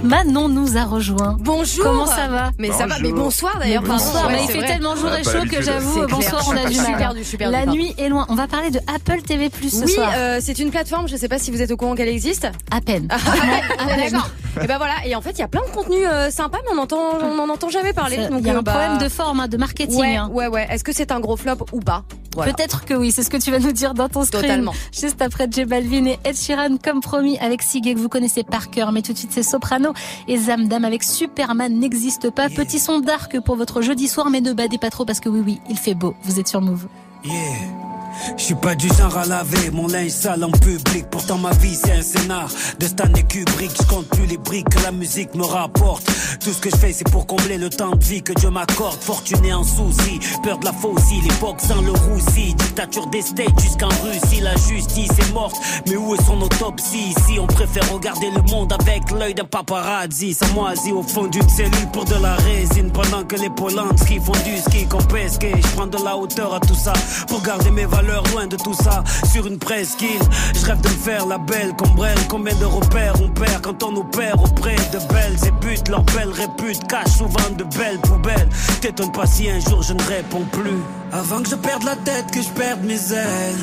[0.04, 1.38] Manon nous a rejoint.
[1.40, 1.82] Bonjour.
[1.82, 2.98] Comment ça va Mais ça va.
[3.00, 3.82] Mais bonsoir d'ailleurs.
[3.82, 4.30] Bonsoir.
[4.30, 6.06] il fait tellement jour et chaud que j'avoue.
[6.06, 7.50] Bonsoir, on a du mal.
[7.50, 8.26] La nuit est loin.
[8.28, 10.10] On va parler de Apple TV Plus ce oui, soir.
[10.10, 11.08] Oui, euh, c'est une plateforme.
[11.08, 12.46] Je ne sais pas si vous êtes au courant qu'elle existe.
[12.70, 13.08] À peine.
[13.10, 14.28] Ah, D'accord.
[14.62, 14.94] Et ben voilà.
[15.06, 17.48] Et en fait, il y a plein de contenus euh, sympas, mais on entend, n'en
[17.48, 18.16] entend jamais parler.
[18.16, 20.00] Il y a euh, un bah, problème de forme, hein, de marketing.
[20.00, 20.28] Ouais, hein.
[20.32, 20.66] ouais, ouais.
[20.70, 22.04] Est-ce que c'est un gros flop ou pas?
[22.34, 22.52] Voilà.
[22.52, 24.42] Peut-être que oui, c'est ce que tu vas nous dire dans ton stream.
[24.42, 24.72] Totalement.
[24.92, 28.70] Juste après J Balvin et Ed Sheeran, comme promis, avec Sigue que vous connaissez par
[28.70, 28.92] cœur.
[28.92, 29.92] Mais tout de suite, c'est Soprano
[30.26, 32.48] et Zamdam avec Superman n'existe pas.
[32.48, 35.42] Petit son dark pour votre jeudi soir, mais ne badez pas trop parce que oui,
[35.44, 36.14] oui, il fait beau.
[36.22, 36.86] Vous êtes sur Move.
[37.24, 37.93] Yeah.
[38.36, 41.06] Je suis pas du genre à laver mon linge sale en public.
[41.10, 42.48] Pourtant ma vie c'est un scénar
[42.78, 43.70] de Stanley Kubrick.
[43.76, 46.04] Je compte plus les briques que la musique me rapporte.
[46.40, 49.00] Tout ce que je fais c'est pour combler le temps de vie que Dieu m'accorde.
[49.00, 52.54] Fortuné en souci, peur de la faucille, l'époque sans le roussi.
[52.54, 55.56] Dictature des States jusqu'en Russie, la justice est morte.
[55.88, 57.14] Mais où est son autopsie?
[57.16, 60.34] Ici on préfère regarder le monde avec l'œil d'un paparazzi.
[60.34, 60.46] Ça
[60.94, 62.90] au fond d'une cellule pour de la résine.
[62.92, 65.44] Pendant que les Polanski font du ski qu'on pesque.
[65.44, 66.92] Je prends de la hauteur à tout ça
[67.28, 69.02] pour garder mes valeurs loin de tout ça.
[69.32, 70.22] Sur une presqu'île,
[70.54, 72.16] je rêve de me faire la belle comme Brel.
[72.28, 75.54] Combien de repères on perd quand on opère auprès de belles et.
[75.88, 78.48] Leur belle répute cache souvent de belles poubelles.
[78.80, 80.82] T'étonne pas si un jour je ne réponds plus.
[81.12, 83.58] Avant que je perde la tête, que je perde mes ailes.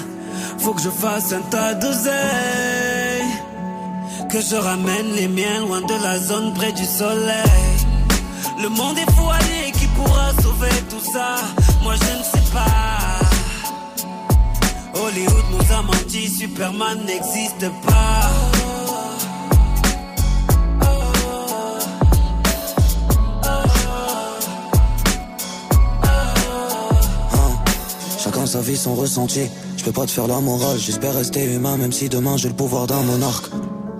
[0.59, 2.11] Faut que je fasse un tas d'oseille.
[4.31, 7.77] Que je ramène les miens loin de la zone près du soleil.
[8.61, 9.27] Le monde est fou,
[9.73, 11.35] qui pourra sauver tout ça?
[11.83, 12.90] Moi je ne sais pas.
[14.93, 18.29] Hollywood nous a menti, Superman n'existe pas.
[28.17, 29.41] Chacun sa vie, son ressenti.
[29.77, 32.53] Je peux pas te faire la morale, j'espère rester humain, même si demain j'ai le
[32.53, 33.45] pouvoir d'un monarque.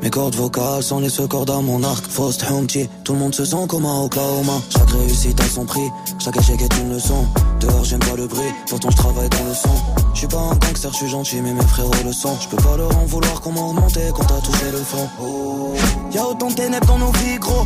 [0.02, 2.06] Mes cordes vocales sont les seules cordes à mon arc.
[2.08, 4.62] Faust Humpty, tout le monde se sent comme un Oklahoma.
[4.70, 5.90] Chaque réussite a son prix,
[6.20, 7.26] chaque échec est une leçon.
[7.62, 9.70] Dehors j'aime pas le bruit, pourtant je travaille dans le son.
[10.14, 12.36] Je suis pas un gangster, je suis gentil, mais mes frérots le sont.
[12.42, 15.08] Je peux pas leur en vouloir m'a remonté quand t'as touché le fond.
[15.22, 15.74] Oh.
[16.12, 17.66] Y a autant de ténèbres dans nos vies, gros.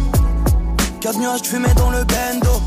[1.00, 2.62] Qu'à de fumée dans le bendo.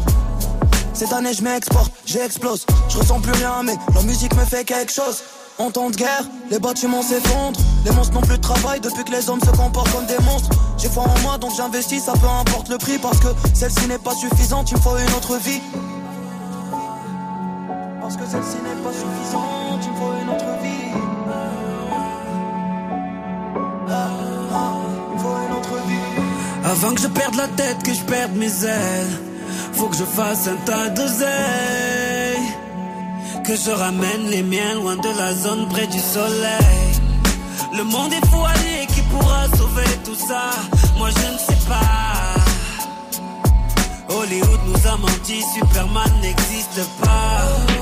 [0.94, 2.64] Cette année je m'exporte, j'explose.
[2.88, 5.22] Je ressens plus rien, mais la musique me fait quelque chose.
[5.58, 7.60] En temps de guerre, les bâtiments s'effondrent.
[7.84, 10.50] Les monstres n'ont plus de travail depuis que les hommes se comportent comme des monstres.
[10.78, 12.98] J'ai foi en moi donc j'investis, ça peu importe le prix.
[12.98, 15.60] Parce que celle-ci n'est pas suffisante, il me faut une autre vie.
[18.08, 20.94] Parce que celle-ci n'est pas suffisante, il me faut une autre vie.
[23.90, 24.08] Ah,
[24.50, 24.72] ah,
[25.12, 26.64] il faut une autre vie.
[26.64, 29.20] Avant que je perde la tête, que je perde mes ailes.
[29.74, 31.28] Faut que je fasse un tas d'oseille.
[33.44, 36.88] Que je ramène les miens loin de la zone près du soleil.
[37.76, 40.48] Le monde est fou, allez, qui pourra sauver tout ça?
[40.96, 42.38] Moi je ne sais pas.
[44.14, 47.77] Hollywood nous a menti, Superman n'existe pas.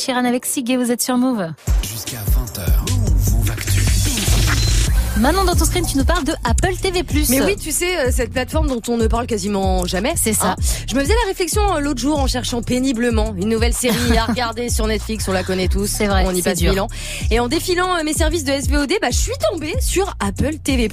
[0.00, 1.52] Sheeran avec Sig et vous êtes sur Move.
[1.82, 3.32] Jusqu'à 20h.
[3.32, 3.80] Move Actu.
[5.18, 7.02] Manon, dans ton screen, tu nous parles de Apple TV+.
[7.28, 10.14] Mais oui, tu sais, euh, cette plateforme dont on ne parle quasiment jamais.
[10.16, 10.52] C'est ça.
[10.52, 10.56] hein.
[10.90, 14.24] Je me faisais la réflexion euh, l'autre jour en cherchant péniblement une nouvelle série à
[14.28, 15.86] regarder sur Netflix, on la connaît tous.
[15.86, 16.88] C'est vrai, On y passe mille ans.
[17.30, 20.88] Et en défilant euh, mes services de SVOD, bah, je suis tombée sur Apple TV+.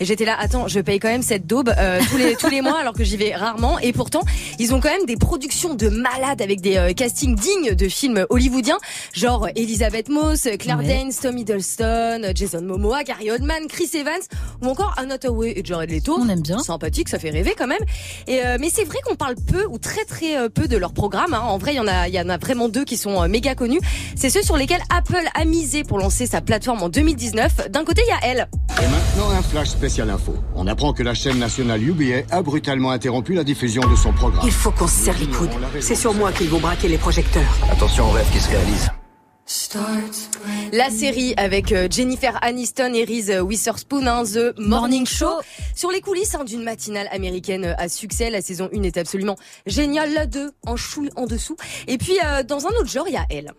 [0.00, 2.62] Et j'étais là, attends, je paye quand même cette daube euh, tous les tous les
[2.62, 3.78] mois alors que j'y vais rarement.
[3.78, 4.22] Et pourtant,
[4.58, 8.26] ils ont quand même des productions de malades avec des euh, castings dignes de films
[8.30, 8.78] hollywoodiens,
[9.12, 10.86] genre Elisabeth Moss, Claire Ouais.
[10.88, 14.20] Danes, Tom Hiddleston, Jason Momoa, Gary Oldman, Chris Evans
[14.62, 16.16] ou encore Anna Hathaway et Jared Leto.
[16.18, 16.58] On aime bien.
[16.58, 17.78] Sympathique, ça fait rêver quand même.
[18.26, 20.92] Et euh, mais c'est vrai qu'on parle peu ou très très euh, peu de leur
[20.92, 21.34] programme.
[21.34, 21.40] hein.
[21.42, 23.28] En vrai, il y en a, il y en a vraiment deux qui sont euh,
[23.28, 23.80] méga connus.
[24.16, 27.70] C'est ceux sur lesquels Apple a misé pour lancer sa plateforme en 2019.
[27.70, 28.48] D'un côté, il y a elle.
[28.80, 30.34] Et maintenant, un flash spécial info.
[30.54, 34.42] On apprend que la chaîne nationale UBA a brutalement interrompu la diffusion de son programme.
[34.44, 35.50] Il faut qu'on se serre les coudes.
[35.80, 37.58] C'est sur moi qu'ils vont braquer les projecteurs.
[37.70, 38.90] Attention au rêve qui se réalise.
[40.72, 45.40] La série avec euh, Jennifer Aniston et Reese Witherspoon, hein, The Morning Show.
[45.74, 49.36] Sur les coulisses hein, d'une matinale américaine euh, à succès, la saison 1 est absolument
[49.64, 51.56] géniale, la 2 en chouille en dessous.
[51.86, 53.54] Et puis euh, dans un autre genre, il y a elle.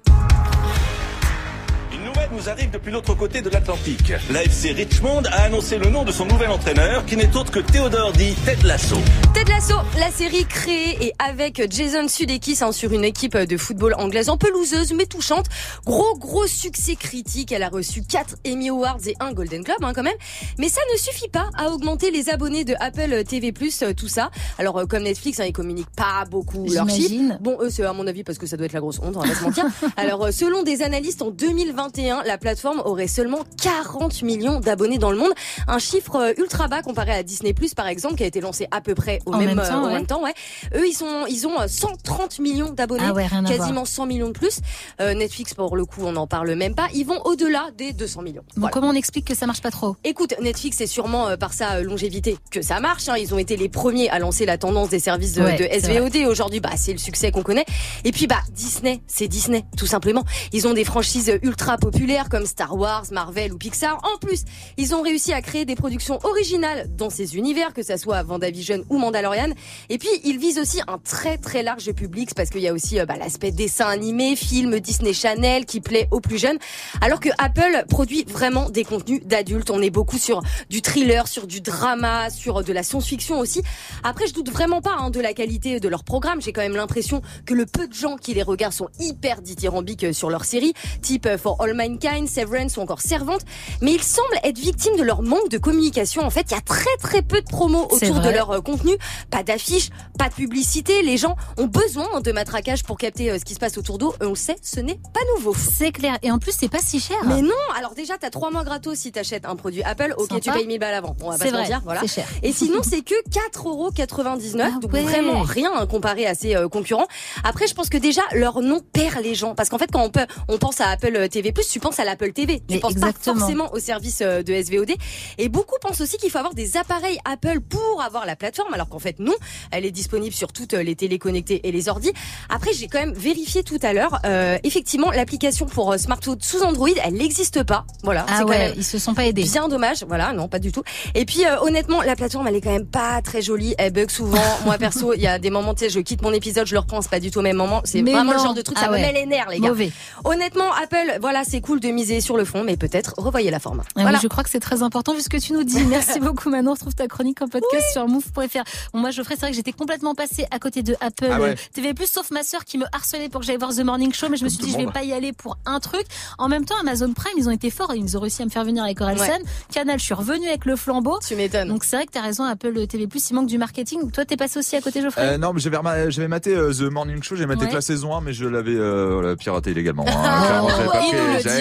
[2.31, 4.13] Nouvelle nous arrive depuis l'autre côté de l'Atlantique.
[4.31, 8.11] L'AFC Richmond a annoncé le nom de son nouvel entraîneur, qui n'est autre que Théodore
[8.13, 8.97] dit Ted Lasso.
[9.33, 13.95] Ted Lasso, la série créée et avec Jason Sudeikis hein, sur une équipe de football
[13.97, 15.45] anglaise un peu loseuse mais touchante.
[15.85, 17.51] Gros gros succès critique.
[17.51, 20.17] Elle a reçu 4 Emmy Awards et un Golden Globe hein, quand même.
[20.57, 24.29] Mais ça ne suffit pas à augmenter les abonnés de Apple TV+, euh, tout ça.
[24.57, 27.37] Alors euh, comme Netflix, hein, ils communiquent pas beaucoup leurs chiffres.
[27.41, 29.21] Bon, eux c'est à mon avis parce que ça doit être la grosse honte, on
[29.21, 29.65] va pas se mentir.
[29.97, 35.11] Alors euh, selon des analystes en 2021, la plateforme aurait seulement 40 millions d'abonnés dans
[35.11, 35.31] le monde,
[35.67, 38.81] un chiffre euh, ultra bas comparé à Disney+ par exemple qui a été lancé à
[38.81, 40.33] peu près au En même, même euh, au même temps, ouais.
[40.75, 43.87] Eux, ils sont, ils ont euh, 130 millions d'abonnés, Ah ouais, quasiment voir.
[43.87, 44.59] 100 millions de plus.
[45.01, 46.87] Euh, Netflix, pour le coup, on n'en parle même pas.
[46.93, 48.41] Ils vont au-delà des 200 millions.
[48.55, 48.73] Bon, Voilà.
[48.73, 49.95] comment on explique que ça marche pas trop?
[50.03, 53.07] Écoute, Netflix, c'est sûrement euh, par sa euh, longévité que ça marche.
[53.09, 53.15] hein.
[53.17, 55.79] Ils ont été les premiers à lancer la tendance des services de, Ouais, de c'est
[55.93, 56.27] SVOD.
[56.29, 57.65] Aujourd'hui, bah, c'est le succès qu'on connaît.
[58.03, 60.23] Et puis, bah, Disney, c'est Disney, tout simplement.
[60.53, 64.01] Ils ont des franchises ultra populaires comme Star Wars, Marvel ou Pixar.
[64.03, 64.43] En plus,
[64.77, 68.83] ils ont réussi à créer des productions originales dans ces univers, que ça soit WandaVision
[68.89, 69.49] ou Mandalorian.
[69.89, 72.99] Et puis, ils visent aussi un très très large public parce qu'il y a aussi
[72.99, 76.57] euh, bah, l'aspect dessin animé, film Disney Channel qui plaît aux plus jeunes.
[77.01, 79.69] Alors que Apple produit vraiment des contenus d'adultes.
[79.69, 83.61] On est beaucoup sur du thriller, sur du drama, sur de la science-fiction aussi.
[84.03, 86.41] Après, je doute vraiment pas hein, de la qualité de leur programme.
[86.41, 90.05] J'ai quand même l'impression que le peu de gens qui les regardent sont hyper dithyrambiques
[90.05, 93.41] euh, sur leur série, type euh, For All Mankind, Severance ou encore Servante.
[93.81, 96.23] Mais ils semblent être victimes de leur manque de communication.
[96.23, 98.97] En fait, il y a très très peu de promos autour de leur euh, contenu.
[99.31, 101.01] Pas d'affiches, pas de publicité.
[101.01, 104.09] Les gens ont besoin de matraquage pour capter euh, ce qui se passe autour d'eux.
[104.21, 105.55] Et On le sait, ce n'est pas nouveau.
[105.55, 106.17] C'est clair.
[106.21, 107.17] Et en plus, c'est pas si cher.
[107.25, 110.13] Mais non, alors déjà, t'as trois mois gratos si t'achètes un produit Apple.
[110.17, 110.41] Ok, Sympa.
[110.41, 111.15] tu payes 1000 balles avant.
[111.21, 112.05] On va pas se vrai, mentir, voilà.
[112.07, 112.27] cher.
[112.43, 114.61] Et sinon, c'est que 4,99€.
[114.61, 115.01] Ah donc ouais.
[115.01, 117.07] vraiment rien hein, comparé à ses euh, concurrents.
[117.43, 119.55] Après, je pense que déjà, leur nom perd les gens.
[119.55, 122.31] Parce qu'en fait, quand on, peut, on pense à Apple TV+, tu penses à l'Apple
[122.33, 122.61] TV.
[122.67, 123.35] Tu penses exactement.
[123.35, 124.91] pas forcément au service euh, de SVOD.
[125.37, 128.73] Et beaucoup pensent aussi qu'il faut avoir des appareils Apple pour avoir la plateforme.
[128.73, 129.33] Alors qu'en fait, non.
[129.71, 132.11] Elle est disponible sur toutes les télé connectées et les ordis.
[132.49, 134.19] Après, j'ai quand même vérifié tout à l'heure.
[134.25, 137.85] Euh, effectivement, l'application pour euh, smartphone sous Android, elle n'existe pas.
[138.03, 138.25] Voilà.
[138.27, 139.43] Ah c'est quand ouais, même ils se sont pas aidés.
[139.43, 140.83] Bien dommage, voilà, non, pas du tout.
[141.15, 143.75] Et puis euh, honnêtement, la plateforme, elle est quand même pas très jolie.
[143.77, 144.39] Elle bug souvent.
[144.65, 146.79] Moi perso, il y a des moments, tu sais, je quitte mon épisode, je le
[146.79, 147.81] reprends, c'est pas du tout au même moment.
[147.85, 148.99] C'est vraiment le genre de truc, Ah ça ouais.
[148.99, 149.69] me met les nerfs, les gars.
[149.69, 149.91] Mauvais.
[150.23, 153.83] Honnêtement, Apple, voilà, c'est cool de miser sur le fond, mais peut-être revoyez la forme.
[153.95, 155.83] Ah oui, je crois que c'est très important vu ce que tu nous dis.
[155.83, 156.71] Merci beaucoup Manon.
[156.71, 158.63] On retrouve ta chronique en podcast sur move.fr.
[158.93, 161.49] Bon, moi, Geoffrey, c'est vrai que j'étais complètement passée à côté de Apple Ah ouais.
[161.51, 164.27] euh, TV+, sauf ma sœur qui me harcelait pour que j'aille voir The Morning Show,
[164.29, 166.05] mais je me suis dit, je vais pas y aller pour un truc.
[166.37, 167.93] En même temps, Amazon Prime, ils ont été forts.
[167.95, 169.23] Ils ont réussi à me faire venir avec Orelsan.
[169.25, 169.39] Ouais.
[169.73, 171.19] Canal, je suis revenue avec le flambeau.
[171.27, 171.67] Tu m'étonnes.
[171.67, 174.11] Donc c'est vrai que t'as raison, Apple TV+, il manque du marketing.
[174.11, 175.21] Toi, t'es passé aussi à côté, Geoffrey?
[175.33, 175.77] Euh, non, mais j'avais
[176.11, 177.69] j'avais maté euh, The Morning Show, j'ai maté Ouais.
[177.69, 180.05] que la saison 1, mais je l'avais euh, voilà, piraté illégalement.
[180.07, 180.61] hein, Ah,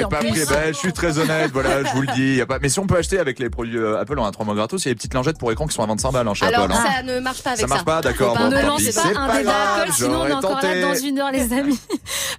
[0.06, 0.54] pas pris- en pas pris.
[0.54, 2.36] Ben, je suis très honnête, voilà, je vous le dis.
[2.36, 2.58] Y a pas...
[2.60, 4.84] Mais si on peut acheter avec les produits euh, Apple, on a trois mois gratos.
[4.84, 6.46] Il y a des petites lingettes pour écran qui sont à 25 balles hein, chez
[6.46, 6.72] Alors Apple.
[6.74, 6.84] hein.
[6.96, 7.74] ça ne marche pas avec Ça ça.
[7.74, 8.36] marche pas, d'accord.
[8.36, 10.80] Bon, ne lance pas c'est un pas débat Apple, sinon on est encore tenté.
[10.80, 11.78] là dans une heure, les amis.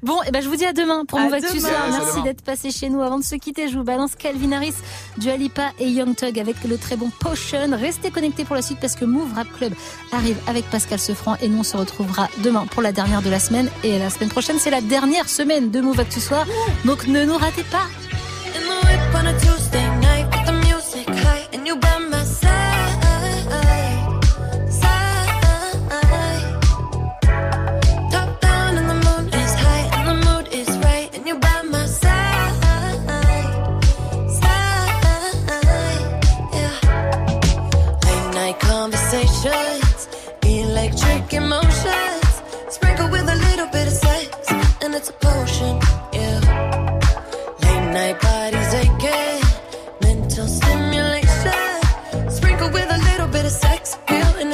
[0.01, 1.59] Bon, et ben je vous dis à demain pour Move Actu.
[1.59, 1.71] Soir.
[1.91, 3.01] Merci d'être passé chez nous.
[3.01, 4.73] Avant de se quitter, je vous balance Calvin Harris,
[5.17, 7.59] Dua Lipa et Young Thug avec le très bon Potion.
[7.73, 9.73] Restez connectés pour la suite parce que Move Rap Club
[10.13, 13.39] arrive avec Pascal Sefranc et nous on se retrouvera demain pour la dernière de la
[13.39, 13.69] semaine.
[13.83, 16.45] Et la semaine prochaine, c'est la dernière semaine de Move Actu Soir.
[16.85, 17.89] Donc ne nous ratez pas.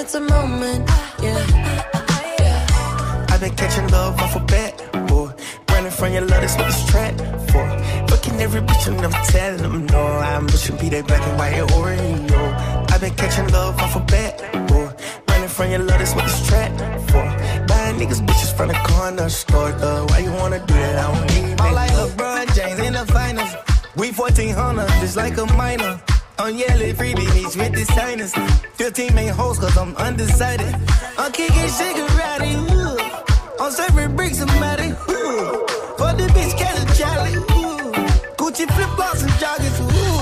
[0.06, 0.88] It's a moment.
[1.20, 1.42] Yeah.
[3.32, 4.74] I've been catching love off a bat,
[5.08, 5.32] boy.
[5.70, 7.16] Running from your love, that's what this track
[7.50, 7.66] for.
[8.10, 10.04] Fucking every bitch and I'm telling them no.
[10.06, 12.92] I'm pushing be that black and white Oreo.
[12.92, 14.34] I've been catching love off a bat,
[14.68, 14.94] boy.
[15.28, 16.72] Running from your love, that's what this track
[17.10, 17.26] for.
[17.68, 20.06] Buying niggas bitches from the corner store, though.
[20.10, 21.00] Why you wanna do that?
[21.00, 23.56] I don't need I'm like LeBron James in the finals.
[23.96, 26.00] We 1400, just like a minor.
[26.38, 28.34] I'm yelling freebie meets with the signers.
[28.76, 30.76] 15 main hoes, cause I'm undecided.
[31.18, 33.64] I'm kicking shigarati, ooh.
[33.64, 35.66] I'm serving bricks matty, ooh.
[35.98, 37.92] For the bitch, catch a Charlie, ooh.
[38.36, 40.15] Gucci flip flops and joggers, ooh.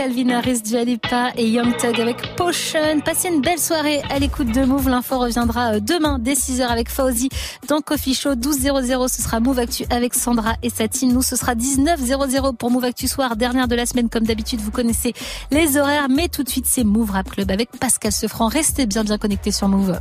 [0.00, 3.00] Calvin Harris, Dua Lipa et Young Thug avec Potion.
[3.04, 4.88] Passez une belle soirée à l'écoute de Move.
[4.88, 7.28] L'info reviendra euh, demain dès 6h avec Fauzi
[7.68, 9.08] dans Coffee Show 12.00.
[9.08, 11.12] Ce sera Move Actu avec Sandra et sa team.
[11.12, 13.36] Nous, ce sera 19.00 pour Move Actu Soir.
[13.36, 15.12] Dernière de la semaine, comme d'habitude, vous connaissez
[15.50, 16.08] les horaires.
[16.08, 18.48] Mais tout de suite, c'est Move Rap Club avec Pascal Sefranc.
[18.48, 20.00] Restez bien bien connectés sur Move.